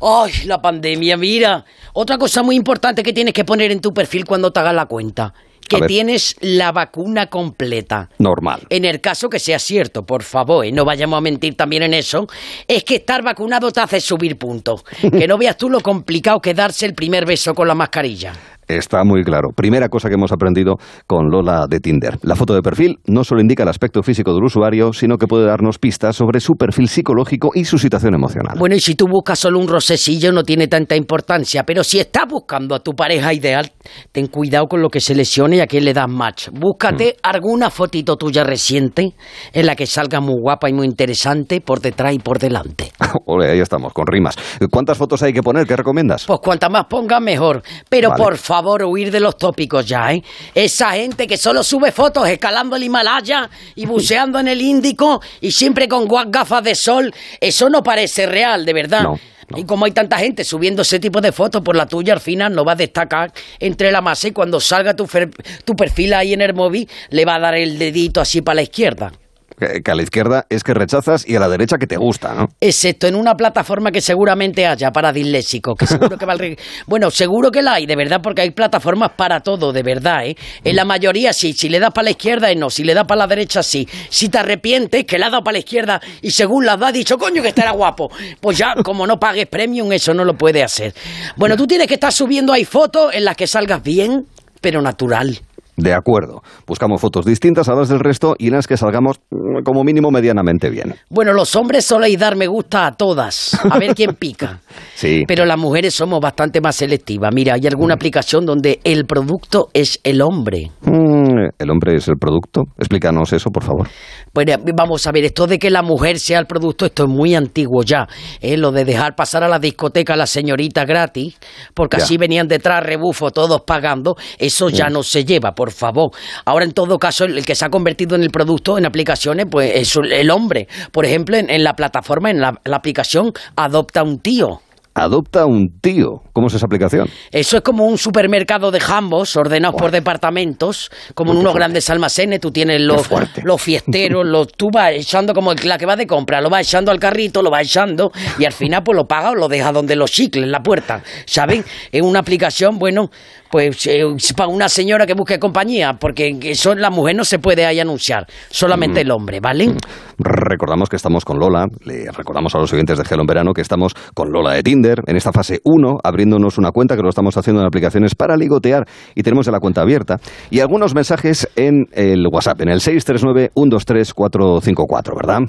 Ay, 0.00 0.32
la 0.46 0.60
pandemia, 0.60 1.16
mira. 1.16 1.64
Otra 1.92 2.18
cosa 2.18 2.42
muy 2.42 2.56
importante 2.56 3.02
que 3.02 3.12
tienes 3.12 3.34
que 3.34 3.44
poner 3.44 3.70
en 3.72 3.80
tu 3.80 3.92
perfil 3.94 4.24
cuando 4.24 4.52
te 4.52 4.60
hagas 4.60 4.74
la 4.74 4.86
cuenta. 4.86 5.32
que 5.66 5.80
tienes 5.86 6.36
la 6.40 6.72
vacuna 6.72 7.28
completa. 7.28 8.10
Normal. 8.18 8.66
En 8.68 8.84
el 8.84 9.00
caso 9.00 9.30
que 9.30 9.38
sea 9.38 9.58
cierto, 9.58 10.04
por 10.04 10.22
favor, 10.22 10.66
y 10.66 10.72
no 10.72 10.84
vayamos 10.84 11.16
a 11.16 11.22
mentir 11.22 11.56
también 11.56 11.82
en 11.82 11.94
eso, 11.94 12.26
es 12.68 12.84
que 12.84 12.96
estar 12.96 13.22
vacunado 13.22 13.72
te 13.72 13.80
hace 13.80 13.98
subir 14.00 14.36
puntos. 14.36 14.84
Que 15.10 15.26
no 15.26 15.38
veas 15.38 15.56
tú 15.56 15.70
lo 15.70 15.80
complicado 15.80 16.40
que 16.42 16.52
darse 16.52 16.84
el 16.84 16.94
primer 16.94 17.24
beso 17.24 17.54
con 17.54 17.66
la 17.66 17.74
mascarilla. 17.74 18.34
Está 18.68 19.04
muy 19.04 19.22
claro. 19.24 19.50
Primera 19.54 19.88
cosa 19.88 20.08
que 20.08 20.14
hemos 20.14 20.32
aprendido 20.32 20.76
con 21.06 21.30
Lola 21.30 21.66
de 21.68 21.80
Tinder. 21.80 22.18
La 22.22 22.36
foto 22.36 22.54
de 22.54 22.62
perfil 22.62 22.98
no 23.06 23.24
solo 23.24 23.40
indica 23.40 23.62
el 23.62 23.68
aspecto 23.68 24.02
físico 24.02 24.34
del 24.34 24.44
usuario, 24.44 24.92
sino 24.92 25.18
que 25.18 25.26
puede 25.26 25.46
darnos 25.46 25.78
pistas 25.78 26.16
sobre 26.16 26.40
su 26.40 26.54
perfil 26.54 26.88
psicológico 26.88 27.50
y 27.54 27.64
su 27.64 27.78
situación 27.78 28.14
emocional. 28.14 28.56
Bueno, 28.58 28.74
y 28.74 28.80
si 28.80 28.94
tú 28.94 29.06
buscas 29.06 29.38
solo 29.38 29.58
un 29.58 29.68
rosesillo 29.68 30.32
no 30.32 30.42
tiene 30.42 30.68
tanta 30.68 30.96
importancia, 30.96 31.64
pero 31.64 31.84
si 31.84 31.98
estás 31.98 32.24
buscando 32.28 32.74
a 32.74 32.80
tu 32.80 32.92
pareja 32.92 33.32
ideal, 33.32 33.72
ten 34.12 34.28
cuidado 34.28 34.66
con 34.66 34.80
lo 34.80 34.88
que 34.88 35.00
se 35.00 35.14
lesione 35.14 35.56
y 35.56 35.60
a 35.60 35.66
quién 35.66 35.84
le 35.84 35.92
das 35.92 36.08
match. 36.08 36.48
Búscate 36.52 37.16
alguna 37.22 37.70
fotito 37.70 38.16
tuya 38.16 38.44
reciente 38.44 39.14
en 39.52 39.66
la 39.66 39.76
que 39.76 39.86
salga 39.86 40.20
muy 40.20 40.40
guapa 40.40 40.70
y 40.70 40.72
muy 40.72 40.86
interesante 40.86 41.60
por 41.60 41.80
detrás 41.80 42.14
y 42.14 42.18
por 42.18 42.38
delante. 42.38 42.92
Ole, 43.26 43.50
ahí 43.50 43.60
estamos, 43.60 43.92
con 43.92 44.06
rimas. 44.06 44.36
¿Cuántas 44.70 44.96
fotos 44.96 45.22
hay 45.22 45.32
que 45.32 45.42
poner? 45.42 45.66
¿Qué 45.66 45.76
recomiendas? 45.76 46.24
Pues 46.26 46.40
cuanta 46.40 46.68
más 46.68 46.86
pongas 46.86 47.20
mejor. 47.20 47.62
Pero 47.88 48.10
Vale. 48.10 48.22
por 48.22 48.36
favor, 48.36 48.53
huir 48.62 49.10
de 49.10 49.20
los 49.20 49.36
tópicos 49.36 49.86
ya, 49.86 50.12
¿eh? 50.12 50.22
Esa 50.54 50.92
gente 50.92 51.26
que 51.26 51.36
solo 51.36 51.62
sube 51.62 51.92
fotos 51.92 52.28
escalando 52.28 52.76
el 52.76 52.82
Himalaya 52.84 53.48
y 53.74 53.86
buceando 53.86 54.38
en 54.38 54.48
el 54.48 54.60
Índico 54.60 55.20
y 55.40 55.50
siempre 55.52 55.88
con 55.88 56.06
gafas 56.30 56.62
de 56.64 56.74
sol, 56.74 57.12
eso 57.40 57.68
no 57.70 57.82
parece 57.82 58.26
real, 58.26 58.64
de 58.64 58.72
verdad. 58.72 59.02
No, 59.02 59.18
no. 59.48 59.58
Y 59.58 59.64
como 59.64 59.84
hay 59.84 59.92
tanta 59.92 60.18
gente 60.18 60.42
subiendo 60.44 60.82
ese 60.82 60.98
tipo 60.98 61.20
de 61.20 61.32
fotos, 61.32 61.62
por 61.62 61.76
la 61.76 61.86
tuya 61.86 62.14
al 62.14 62.20
final 62.20 62.54
no 62.54 62.64
va 62.64 62.72
a 62.72 62.76
destacar 62.76 63.32
entre 63.58 63.92
la 63.92 64.00
masa 64.00 64.28
y 64.28 64.32
cuando 64.32 64.60
salga 64.60 64.94
tu, 64.94 65.04
fer- 65.06 65.34
tu 65.64 65.74
perfil 65.76 66.14
ahí 66.14 66.32
en 66.32 66.40
el 66.40 66.54
móvil 66.54 66.88
le 67.10 67.24
va 67.24 67.34
a 67.34 67.40
dar 67.40 67.54
el 67.54 67.78
dedito 67.78 68.20
así 68.20 68.40
para 68.40 68.56
la 68.56 68.62
izquierda. 68.62 69.12
Que, 69.58 69.90
a 69.90 69.94
la 69.94 70.02
izquierda 70.02 70.46
es 70.48 70.64
que 70.64 70.74
rechazas 70.74 71.28
y 71.28 71.36
a 71.36 71.40
la 71.40 71.48
derecha 71.48 71.76
que 71.78 71.86
te 71.86 71.96
gusta, 71.96 72.34
¿no? 72.34 72.48
Excepto 72.60 73.06
en 73.06 73.14
una 73.14 73.34
plataforma 73.34 73.92
que 73.92 74.00
seguramente 74.00 74.66
haya 74.66 74.90
para 74.90 75.12
disléxicos, 75.12 75.76
que 75.78 75.86
seguro 75.86 76.18
que 76.18 76.26
va 76.26 76.32
al 76.32 76.56
Bueno, 76.86 77.10
seguro 77.10 77.50
que 77.50 77.62
la 77.62 77.74
hay, 77.74 77.86
de 77.86 77.94
verdad, 77.94 78.20
porque 78.22 78.42
hay 78.42 78.50
plataformas 78.50 79.12
para 79.16 79.40
todo, 79.40 79.72
de 79.72 79.82
verdad, 79.82 80.26
¿eh? 80.26 80.36
En 80.64 80.74
la 80.76 80.84
mayoría 80.84 81.32
sí, 81.32 81.52
si 81.52 81.68
le 81.68 81.78
das 81.78 81.92
para 81.92 82.06
la 82.06 82.10
izquierda, 82.10 82.50
eh, 82.50 82.56
no, 82.56 82.68
si 82.68 82.82
le 82.84 82.94
das 82.94 83.04
para 83.06 83.20
la 83.20 83.26
derecha, 83.26 83.62
sí. 83.62 83.88
Si 84.08 84.28
te 84.28 84.38
arrepientes, 84.38 85.04
que 85.04 85.18
le 85.18 85.24
has 85.24 85.30
dado 85.30 85.44
para 85.44 85.52
la 85.52 85.58
izquierda 85.60 86.00
y 86.20 86.30
según 86.30 86.64
da, 86.64 86.74
has 86.74 86.92
dicho, 86.92 87.16
coño, 87.16 87.42
que 87.42 87.48
estará 87.48 87.70
guapo. 87.70 88.10
Pues 88.40 88.58
ya, 88.58 88.74
como 88.82 89.06
no 89.06 89.18
pagues 89.18 89.46
premium, 89.46 89.92
eso 89.92 90.12
no 90.14 90.24
lo 90.24 90.34
puede 90.34 90.62
hacer. 90.62 90.94
Bueno, 91.36 91.56
tú 91.56 91.66
tienes 91.66 91.86
que 91.86 91.94
estar 91.94 92.12
subiendo 92.12 92.52
ahí 92.52 92.64
fotos 92.64 93.14
en 93.14 93.24
las 93.24 93.36
que 93.36 93.46
salgas 93.46 93.82
bien, 93.82 94.26
pero 94.60 94.82
natural. 94.82 95.38
De 95.76 95.92
acuerdo. 95.92 96.42
Buscamos 96.66 97.00
fotos 97.00 97.24
distintas 97.24 97.68
a 97.68 97.74
las 97.74 97.88
del 97.88 98.00
resto 98.00 98.36
y 98.38 98.48
en 98.48 98.54
las 98.54 98.66
que 98.66 98.76
salgamos 98.76 99.20
mm, 99.30 99.62
como 99.64 99.82
mínimo 99.82 100.10
medianamente 100.10 100.70
bien. 100.70 100.94
Bueno, 101.10 101.32
los 101.32 101.56
hombres 101.56 101.84
soléis 101.84 102.18
dar 102.18 102.36
me 102.36 102.46
gusta 102.46 102.86
a 102.86 102.92
todas, 102.92 103.58
a 103.70 103.78
ver 103.78 103.94
quién 103.94 104.14
pica. 104.14 104.60
Sí. 104.94 105.24
Pero 105.26 105.44
las 105.44 105.58
mujeres 105.58 105.92
somos 105.92 106.20
bastante 106.20 106.60
más 106.60 106.76
selectivas. 106.76 107.32
Mira, 107.34 107.54
hay 107.54 107.66
alguna 107.66 107.94
aplicación 107.94 108.46
donde 108.46 108.78
el 108.84 109.06
producto 109.06 109.68
es 109.72 110.00
el 110.04 110.22
hombre. 110.22 110.70
Mm, 110.82 111.48
¿El 111.58 111.70
hombre 111.70 111.96
es 111.96 112.06
el 112.08 112.14
producto? 112.16 112.62
Explícanos 112.78 113.32
eso, 113.32 113.50
por 113.50 113.64
favor. 113.64 113.88
Bueno, 114.34 114.52
vamos 114.74 115.06
a 115.06 115.12
ver, 115.12 115.24
esto 115.24 115.46
de 115.46 115.60
que 115.60 115.70
la 115.70 115.82
mujer 115.82 116.18
sea 116.18 116.40
el 116.40 116.46
producto, 116.46 116.86
esto 116.86 117.04
es 117.04 117.08
muy 117.08 117.36
antiguo 117.36 117.84
ya. 117.84 118.08
¿eh? 118.40 118.56
Lo 118.56 118.72
de 118.72 118.84
dejar 118.84 119.14
pasar 119.14 119.44
a 119.44 119.48
la 119.48 119.60
discoteca 119.60 120.14
a 120.14 120.16
la 120.16 120.26
señorita 120.26 120.84
gratis, 120.84 121.36
porque 121.72 121.98
Ya. 121.98 122.02
así 122.04 122.16
venían 122.18 122.48
detrás 122.48 122.82
rebufo 122.82 123.30
todos 123.30 123.62
pagando, 123.62 124.16
eso 124.38 124.68
ya 124.70 124.88
no 124.88 125.04
se 125.04 125.24
lleva, 125.24 125.52
por 125.54 125.70
favor. 125.70 126.10
Ahora, 126.44 126.64
en 126.64 126.72
todo 126.72 126.98
caso, 126.98 127.24
el, 127.24 127.38
el 127.38 127.46
que 127.46 127.54
se 127.54 127.64
ha 127.64 127.68
convertido 127.70 128.16
en 128.16 128.22
el 128.24 128.30
producto 128.30 128.76
en 128.76 128.86
aplicaciones, 128.86 129.46
pues 129.48 129.70
es 129.72 129.94
el 129.96 130.28
hombre. 130.30 130.66
Por 130.90 131.04
ejemplo, 131.04 131.36
en, 131.36 131.48
en 131.48 131.62
la 131.62 131.74
plataforma, 131.74 132.30
en 132.30 132.40
la, 132.40 132.60
la 132.64 132.76
aplicación 132.76 133.32
Adopta 133.56 134.02
un 134.02 134.18
tío. 134.18 134.60
Adopta 134.94 135.44
un 135.44 135.80
tío. 135.80 136.22
¿Cómo 136.32 136.46
es 136.46 136.54
esa 136.54 136.66
aplicación? 136.66 137.08
Eso 137.32 137.56
es 137.56 137.62
como 137.64 137.84
un 137.84 137.98
supermercado 137.98 138.70
de 138.70 138.78
jambos 138.78 139.34
ordenados 139.36 139.74
por 139.76 139.90
departamentos, 139.90 140.90
como 141.14 141.32
en 141.32 141.38
unos 141.38 141.52
fuerte. 141.52 141.58
grandes 141.58 141.90
almacenes. 141.90 142.40
Tú 142.40 142.52
tienes 142.52 142.80
los, 142.80 143.08
los 143.42 143.60
fiesteros, 143.60 144.24
los, 144.24 144.52
tú 144.52 144.70
vas 144.72 144.92
echando 144.92 145.34
como 145.34 145.52
la 145.52 145.78
que 145.78 145.86
va 145.86 145.96
de 145.96 146.06
compra, 146.06 146.40
lo 146.40 146.48
vas 146.48 146.66
echando 146.66 146.92
al 146.92 147.00
carrito, 147.00 147.42
lo 147.42 147.50
vas 147.50 147.62
echando 147.62 148.12
y 148.38 148.44
al 148.44 148.52
final 148.52 148.84
pues 148.84 148.94
lo 148.96 149.06
paga 149.06 149.32
o 149.32 149.34
lo 149.34 149.48
deja 149.48 149.72
donde 149.72 149.96
los 149.96 150.12
chicles, 150.12 150.44
en 150.44 150.52
la 150.52 150.62
puerta. 150.62 151.02
¿Saben? 151.26 151.64
Es 151.90 152.02
una 152.02 152.20
aplicación, 152.20 152.78
bueno, 152.78 153.10
pues 153.54 153.86
eh, 153.86 154.02
para 154.36 154.48
una 154.48 154.68
señora 154.68 155.06
que 155.06 155.14
busque 155.14 155.38
compañía, 155.38 155.92
porque 155.92 156.36
eso 156.42 156.74
la 156.74 156.90
mujer 156.90 157.14
no 157.14 157.24
se 157.24 157.38
puede 157.38 157.64
ahí 157.64 157.78
anunciar, 157.78 158.26
solamente 158.50 159.02
el 159.02 159.12
hombre, 159.12 159.38
¿vale? 159.38 159.76
Recordamos 160.18 160.88
que 160.88 160.96
estamos 160.96 161.24
con 161.24 161.38
Lola, 161.38 161.68
le 161.84 162.10
recordamos 162.10 162.52
a 162.56 162.58
los 162.58 162.72
oyentes 162.72 162.98
de 162.98 163.04
Gelo 163.04 163.22
en 163.22 163.28
Verano 163.28 163.52
que 163.52 163.60
estamos 163.60 163.94
con 164.12 164.32
Lola 164.32 164.54
de 164.54 164.64
Tinder 164.64 165.02
en 165.06 165.16
esta 165.16 165.30
fase 165.30 165.60
1, 165.62 165.98
abriéndonos 166.02 166.58
una 166.58 166.72
cuenta 166.72 166.96
que 166.96 167.02
lo 167.02 167.10
estamos 167.10 167.36
haciendo 167.36 167.60
en 167.60 167.68
aplicaciones 167.68 168.16
para 168.16 168.36
ligotear 168.36 168.88
y 169.14 169.22
tenemos 169.22 169.46
la 169.46 169.60
cuenta 169.60 169.82
abierta. 169.82 170.18
Y 170.50 170.58
algunos 170.58 170.92
mensajes 170.92 171.48
en 171.54 171.86
el 171.92 172.26
WhatsApp, 172.26 172.60
en 172.62 172.70
el 172.70 172.80
639-123-454, 172.80 175.16
¿verdad? 175.16 175.42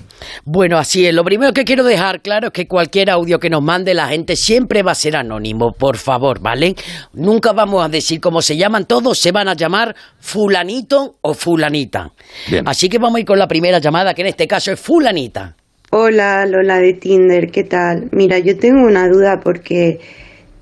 Bueno, 0.45 0.77
así 0.77 1.07
es. 1.07 1.15
Lo 1.15 1.23
primero 1.23 1.53
que 1.53 1.63
quiero 1.63 1.83
dejar 1.83 2.21
claro 2.21 2.49
es 2.49 2.53
que 2.53 2.67
cualquier 2.67 3.09
audio 3.09 3.39
que 3.39 3.49
nos 3.49 3.63
mande 3.63 3.95
la 3.95 4.09
gente 4.09 4.35
siempre 4.35 4.83
va 4.83 4.91
a 4.91 4.95
ser 4.95 5.15
anónimo, 5.15 5.71
por 5.71 5.97
favor, 5.97 6.39
¿vale? 6.39 6.75
Nunca 7.13 7.51
vamos 7.51 7.83
a 7.83 7.94
decir 7.95 8.19
cómo 8.19 8.41
se 8.41 8.57
llaman, 8.57 8.85
todos 8.85 9.19
se 9.19 9.31
van 9.31 9.47
a 9.47 9.53
llamar 9.53 9.95
fulanito 10.19 11.17
o 11.21 11.33
fulanita. 11.33 12.11
Bien. 12.49 12.67
Así 12.67 12.89
que 12.89 12.97
vamos 12.97 13.17
a 13.17 13.19
ir 13.21 13.25
con 13.25 13.39
la 13.39 13.47
primera 13.47 13.79
llamada, 13.79 14.13
que 14.13 14.21
en 14.21 14.27
este 14.27 14.47
caso 14.47 14.71
es 14.71 14.79
fulanita. 14.79 15.55
Hola 15.91 16.45
Lola 16.45 16.79
de 16.79 16.93
Tinder, 16.93 17.51
¿qué 17.51 17.63
tal? 17.63 18.09
Mira, 18.11 18.39
yo 18.39 18.57
tengo 18.57 18.85
una 18.85 19.07
duda 19.07 19.39
porque 19.39 19.99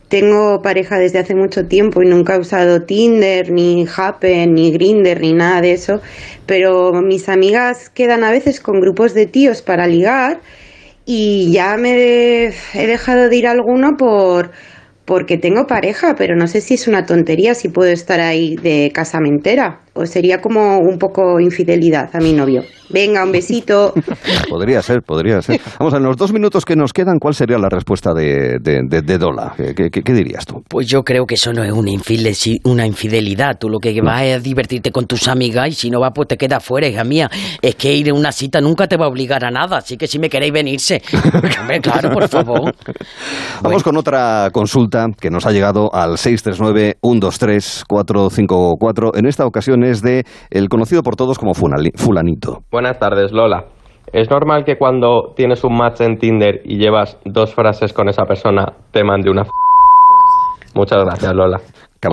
tengo 0.09 0.61
pareja 0.61 0.99
desde 0.99 1.17
hace 1.17 1.33
mucho 1.33 1.65
tiempo 1.65 2.03
y 2.03 2.05
nunca 2.05 2.35
he 2.35 2.39
usado 2.39 2.83
Tinder, 2.83 3.49
ni 3.49 3.87
Happen, 3.97 4.53
ni 4.53 4.71
Grinder, 4.71 5.19
ni 5.21 5.33
nada 5.33 5.61
de 5.61 5.71
eso, 5.71 6.01
pero 6.45 7.01
mis 7.01 7.29
amigas 7.29 7.89
quedan 7.89 8.23
a 8.23 8.29
veces 8.29 8.59
con 8.59 8.79
grupos 8.79 9.15
de 9.15 9.25
tíos 9.25 9.63
para 9.63 9.87
ligar 9.87 10.39
y 11.05 11.51
ya 11.51 11.77
me 11.77 11.95
he 11.95 12.53
he 12.75 12.85
dejado 12.85 13.27
de 13.27 13.35
ir 13.35 13.47
a 13.47 13.51
alguno 13.51 13.97
por 13.97 14.51
porque 15.05 15.37
tengo 15.37 15.67
pareja, 15.67 16.15
pero 16.15 16.35
no 16.35 16.47
sé 16.47 16.61
si 16.61 16.75
es 16.75 16.87
una 16.87 17.05
tontería 17.05 17.55
si 17.55 17.69
puedo 17.69 17.91
estar 17.91 18.19
ahí 18.19 18.55
de 18.55 18.91
casamentera 18.93 19.82
o 19.93 20.05
sería 20.05 20.41
como 20.41 20.79
un 20.79 20.97
poco 20.97 21.39
infidelidad 21.39 22.09
a 22.13 22.19
mi 22.19 22.33
novio. 22.33 22.63
Venga, 22.89 23.23
un 23.23 23.31
besito. 23.31 23.93
Podría 24.49 24.81
ser, 24.83 25.01
podría 25.01 25.41
ser. 25.41 25.59
Vamos, 25.79 25.95
en 25.95 26.03
los 26.03 26.15
dos 26.15 26.31
minutos 26.31 26.63
que 26.65 26.75
nos 26.75 26.93
quedan, 26.93 27.17
¿cuál 27.17 27.33
sería 27.33 27.57
la 27.57 27.67
respuesta 27.69 28.13
de, 28.13 28.59
de, 28.61 28.81
de- 28.87 29.01
de 29.01 29.17
Lola? 29.17 29.55
¿Qué, 29.57 29.73
qué- 29.89 30.03
qué 30.03 30.13
dirías 30.13 30.45
tú? 30.45 30.61
Pues 30.67 30.85
yo 30.87 31.01
creo 31.03 31.25
que 31.25 31.33
eso 31.35 31.51
no 31.53 31.63
es 31.63 31.71
una, 31.71 31.89
infide- 31.89 32.59
una 32.65 32.85
infidelidad. 32.85 33.57
Tú 33.57 33.69
lo 33.69 33.79
que 33.79 33.99
vas 34.01 34.21
es 34.23 34.35
a 34.35 34.39
divertirte 34.39 34.91
con 34.91 35.07
tus 35.07 35.27
amigas 35.27 35.69
y 35.69 35.71
si 35.71 35.89
no 35.89 35.99
vas, 36.01 36.11
pues 36.13 36.27
te 36.27 36.37
quedas 36.37 36.63
fuera, 36.63 36.87
hija 36.87 37.03
mía. 37.03 37.31
Es 37.61 37.73
que 37.75 37.95
ir 37.95 38.11
a 38.11 38.13
una 38.13 38.31
cita 38.31 38.61
nunca 38.61 38.85
te 38.87 38.95
va 38.97 39.05
a 39.05 39.09
obligar 39.09 39.43
a 39.43 39.49
nada, 39.49 39.77
así 39.77 39.97
que 39.97 40.05
si 40.05 40.19
me 40.19 40.29
queréis 40.29 40.53
venirse. 40.53 41.01
Hombre, 41.61 41.79
claro, 41.79 42.11
por 42.11 42.27
favor. 42.27 42.75
Vamos 43.63 43.81
con 43.81 43.97
otra 43.97 44.49
consulta 44.51 45.07
que 45.19 45.31
nos 45.31 45.47
ha 45.47 45.51
llegado 45.51 45.89
al 45.95 46.17
639-123-454. 46.17 49.17
En 49.17 49.25
esta 49.25 49.45
ocasión 49.45 49.82
es 49.83 50.01
de 50.01 50.23
el 50.49 50.69
conocido 50.69 51.03
por 51.03 51.15
todos 51.15 51.37
como 51.37 51.53
Fulanito. 51.53 52.59
Buenas 52.71 52.99
tardes, 52.99 53.31
Lola. 53.31 53.65
¿Es 54.11 54.29
normal 54.29 54.63
que 54.63 54.77
cuando 54.77 55.33
tienes 55.35 55.63
un 55.63 55.77
match 55.77 56.01
en 56.01 56.17
Tinder 56.17 56.61
y 56.65 56.77
llevas 56.77 57.17
dos 57.25 57.53
frases 57.53 57.93
con 57.93 58.09
esa 58.09 58.25
persona 58.25 58.73
te 58.91 59.03
mande 59.03 59.29
una 59.29 59.41
f 59.41 59.51
Muchas 60.75 61.03
gracias, 61.03 61.33
Lola. 61.33 61.59
Qué. 61.99 62.09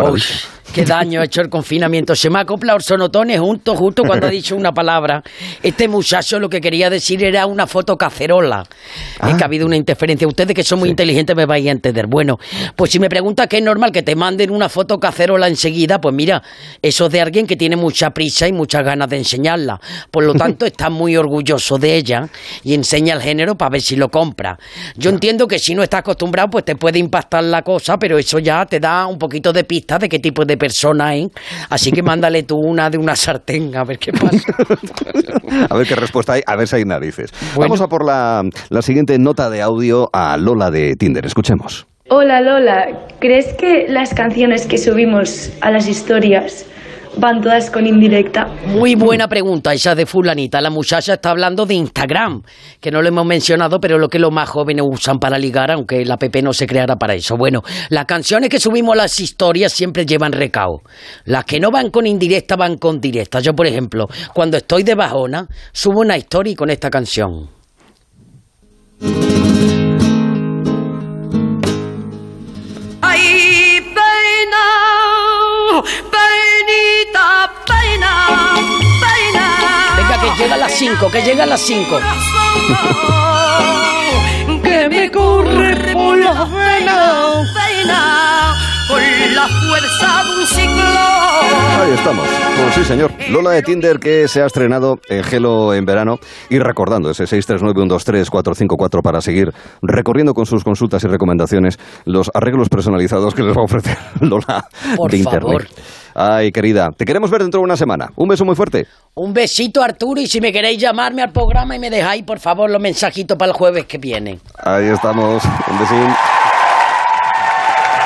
Qué 0.73 0.85
daño 0.85 1.21
ha 1.21 1.25
hecho 1.25 1.41
el 1.41 1.49
confinamiento. 1.49 2.15
Se 2.15 2.31
me 2.31 2.39
ha 2.39 2.43
acoplado 2.43 2.79
el 2.79 2.83
sonotone 2.83 3.39
junto, 3.39 3.75
justo 3.75 4.03
cuando 4.05 4.27
ha 4.27 4.31
dicho 4.31 4.55
una 4.57 4.73
palabra. 4.73 5.23
Este 5.63 5.89
muchacho 5.89 6.39
lo 6.39 6.49
que 6.49 6.61
quería 6.61 6.89
decir 6.91 7.23
era 7.25 7.47
una 7.47 7.67
foto 7.67 7.97
cacerola. 7.97 8.65
Es 9.27 9.35
que 9.35 9.43
ha 9.43 9.47
habido 9.47 9.67
una 9.67 9.77
interferencia. 9.77 10.29
Ustedes 10.29 10.55
que 10.55 10.63
son 10.63 10.79
muy 10.79 10.89
inteligentes 10.89 11.35
me 11.35 11.47
vais 11.47 11.67
a 11.67 11.73
entender. 11.73 12.07
Bueno, 12.07 12.39
pues 12.77 12.93
si 12.93 13.01
me 13.01 13.09
pregunta 13.09 13.47
que 13.47 13.59
es 13.59 13.63
normal 13.63 13.91
que 13.91 14.03
te 14.03 14.15
manden 14.15 14.51
una 14.51 14.69
foto 14.69 14.99
cacerola 14.99 15.49
enseguida, 15.49 16.01
pues 16.01 16.15
mira, 16.15 16.43
eso 16.81 17.07
es 17.07 17.13
de 17.13 17.21
alguien 17.21 17.47
que 17.47 17.57
tiene 17.57 17.77
mucha 17.77 18.11
prisa 18.11 18.47
y 18.47 18.53
muchas 18.53 18.85
ganas 18.85 19.09
de 19.09 19.17
enseñarla. 19.17 19.81
Por 20.11 20.25
lo 20.25 20.35
tanto, 20.35 20.67
está 20.71 20.91
muy 20.91 21.17
orgulloso 21.17 21.79
de 21.79 21.97
ella 21.97 22.29
y 22.63 22.75
enseña 22.75 23.15
el 23.15 23.23
género 23.23 23.57
para 23.57 23.71
ver 23.71 23.81
si 23.81 23.97
lo 23.97 24.09
compra. 24.09 24.59
Yo 24.97 25.11
entiendo 25.11 25.49
que 25.49 25.59
si 25.59 25.75
no 25.75 25.83
estás 25.83 26.01
acostumbrado, 26.01 26.51
pues 26.51 26.65
te 26.65 26.77
puede 26.77 26.99
impactar 26.99 27.45
la 27.45 27.63
cosa, 27.63 27.97
pero 27.99 28.19
eso 28.19 28.39
ya 28.39 28.65
te 28.67 28.79
da 28.79 29.07
un 29.07 29.19
poquito 29.19 29.53
de 29.53 29.65
pista 29.65 29.99
de 29.99 30.09
qué 30.09 30.19
tipo 30.19 30.45
de 30.45 30.60
persona 30.61 31.17
es. 31.17 31.29
Así 31.69 31.91
que 31.91 32.05
mándale 32.05 32.45
tú 32.45 32.57
una 32.57 32.89
de 32.89 32.99
una 32.99 33.17
sartén, 33.17 33.75
a 33.75 33.83
ver 33.83 33.99
qué 33.99 34.13
pasa. 34.13 34.39
A 35.69 35.77
ver 35.77 35.87
qué 35.87 35.97
respuesta 35.97 36.35
hay, 36.35 36.43
a 36.47 36.55
ver 36.55 36.69
si 36.69 36.77
hay 36.77 36.85
narices. 36.85 37.33
Bueno. 37.57 37.71
Vamos 37.71 37.81
a 37.81 37.89
por 37.89 38.05
la, 38.07 38.43
la 38.69 38.83
siguiente 38.83 39.19
nota 39.19 39.51
de 39.51 39.61
audio 39.61 40.09
a 40.13 40.37
Lola 40.37 40.71
de 40.71 40.95
Tinder. 40.95 41.27
Escuchemos. 41.27 41.87
Hola 42.09 42.41
Lola, 42.41 43.07
¿crees 43.21 43.53
que 43.55 43.87
las 43.89 44.15
canciones 44.15 44.67
que 44.67 44.79
subimos 44.79 45.51
a 45.61 45.71
las 45.71 45.89
historias 45.89 46.67
van 47.17 47.41
todas 47.41 47.71
con 47.71 47.87
indirecta. 47.87 48.47
Muy 48.67 48.95
buena 48.95 49.29
pregunta 49.29 49.73
esa 49.73 49.95
de 49.95 50.07
fulanita. 50.07 50.61
La 50.61 50.71
muchacha 50.71 51.15
está 51.15 51.31
hablando 51.31 51.67
de 51.67 51.75
Instagram, 51.75 52.43
que 52.81 52.91
no 52.91 53.03
lo 53.03 53.09
hemos 53.09 53.27
mencionado, 53.27 53.81
pero 53.81 53.99
lo 53.99 54.09
que 54.09 54.19
los 54.19 54.33
más 54.33 54.49
jóvenes 54.49 54.85
usan 54.89 55.19
para 55.19 55.39
ligar, 55.39 55.71
aunque 55.71 56.05
la 56.05 56.17
PP 56.17 56.43
no 56.43 56.53
se 56.53 56.67
creara 56.67 56.97
para 56.97 57.15
eso. 57.15 57.37
Bueno, 57.37 57.63
las 57.89 58.07
canciones 58.07 58.49
que 58.49 58.61
subimos 58.61 58.97
las 58.97 59.19
historias 59.21 59.73
siempre 59.73 60.07
llevan 60.07 60.33
recao. 60.33 60.83
Las 61.25 61.45
que 61.45 61.61
no 61.61 61.71
van 61.71 61.91
con 61.91 62.07
indirecta 62.07 62.57
van 62.57 62.77
con 62.77 63.01
directa. 63.01 63.41
Yo, 63.41 63.55
por 63.55 63.67
ejemplo, 63.67 64.07
cuando 64.35 64.57
estoy 64.57 64.83
de 64.83 64.95
bajona, 64.95 65.47
subo 65.73 66.01
una 66.01 66.17
historia 66.17 66.55
con 66.57 66.71
esta 66.71 66.91
canción. 66.91 67.60
5, 80.91 81.11
que 81.11 81.23
llega 81.23 81.45
a 81.45 81.47
las 81.47 81.61
5. 81.61 82.01
la 89.41 89.49
fuerza 89.49 90.23
de 90.25 90.31
un 90.39 90.47
ciclón. 90.47 91.81
Ahí 91.81 91.93
estamos. 91.93 92.29
Pues 92.29 92.75
sí, 92.75 92.85
señor. 92.85 93.11
Lola 93.31 93.53
de 93.53 93.63
Tinder 93.63 93.99
que 93.99 94.29
se 94.29 94.43
ha 94.43 94.47
estrenado 94.47 94.99
en 95.09 95.25
Gelo 95.25 95.73
en 95.73 95.87
verano 95.87 96.19
y 96.51 96.59
recordando 96.59 97.11
ese 97.11 97.25
639123454 97.25 99.03
para 99.03 99.23
seguir 99.23 99.51
recorriendo 99.81 100.35
con 100.35 100.45
sus 100.45 100.63
consultas 100.63 101.03
y 101.05 101.07
recomendaciones 101.09 101.79
los 102.05 102.31
arreglos 102.35 102.69
personalizados 102.69 103.35
que 103.35 103.43
les 103.43 103.57
va 103.57 103.63
a 103.63 103.65
ofrecer 103.65 103.97
Lola 104.21 104.65
Por 104.97 105.11
de 105.11 105.17
Internet. 105.19 105.43
favor. 105.43 105.67
Ay, 106.15 106.51
querida, 106.53 106.89
te 106.95 107.05
queremos 107.07 107.31
ver 107.31 107.41
dentro 107.41 107.61
de 107.61 107.65
una 107.65 107.77
semana. 107.77 108.09
Un 108.17 108.29
beso 108.29 108.45
muy 108.45 108.57
fuerte. 108.57 108.87
Un 109.15 109.33
besito, 109.33 109.83
Arturo, 109.83 110.21
y 110.21 110.27
si 110.27 110.41
me 110.41 110.53
queréis 110.53 110.79
llamarme 110.79 111.23
al 111.23 111.33
programa 111.33 111.77
y 111.77 111.79
me 111.79 111.89
dejáis, 111.89 112.25
por 112.25 112.41
favor, 112.41 112.69
los 112.69 112.83
mensajitos 112.83 113.39
para 113.39 113.53
el 113.53 113.57
jueves 113.57 113.87
que 113.87 113.97
viene. 113.97 114.39
Ahí 114.59 114.87
estamos. 114.89 115.43
Un 115.45 115.79
besín. 115.79 116.09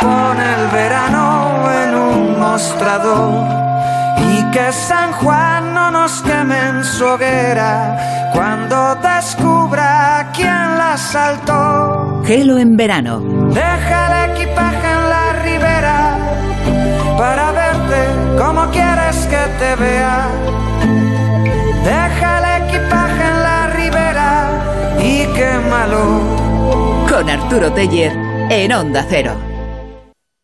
Pon 0.05 0.39
el 0.39 0.69
verano 0.69 1.65
en 1.83 1.95
un 1.95 2.39
mostrador 2.39 3.43
y 4.19 4.51
que 4.51 4.71
San 4.71 5.13
Juan 5.13 5.73
no 5.73 5.91
nos 5.91 6.21
queme 6.21 6.59
en 6.69 6.85
su 6.85 7.07
hoguera 7.07 8.31
cuando 8.35 8.97
descubra 8.97 10.31
quién 10.35 10.77
la 10.77 10.99
saltó. 10.99 12.23
Gelo 12.27 12.59
en 12.59 12.77
verano. 12.77 13.21
Deja 13.49 13.99
el 14.09 14.31
equipaje 14.33 14.89
en 14.97 15.09
la 15.15 15.27
ribera 15.43 16.19
para 17.17 17.53
verte 17.53 18.01
como 18.39 18.71
quieres 18.73 19.17
que 19.33 19.43
te 19.59 19.75
vea. 19.77 20.27
Deja 21.83 22.29
el 22.41 22.63
equipaje 22.63 23.23
en 23.33 23.43
la 23.43 23.67
ribera 23.69 24.31
y 25.03 25.27
quémalo. 25.33 26.05
Con 27.09 27.31
Arturo 27.31 27.73
Teller 27.73 28.13
en 28.51 28.71
Onda 28.71 29.07
Cero. 29.09 29.54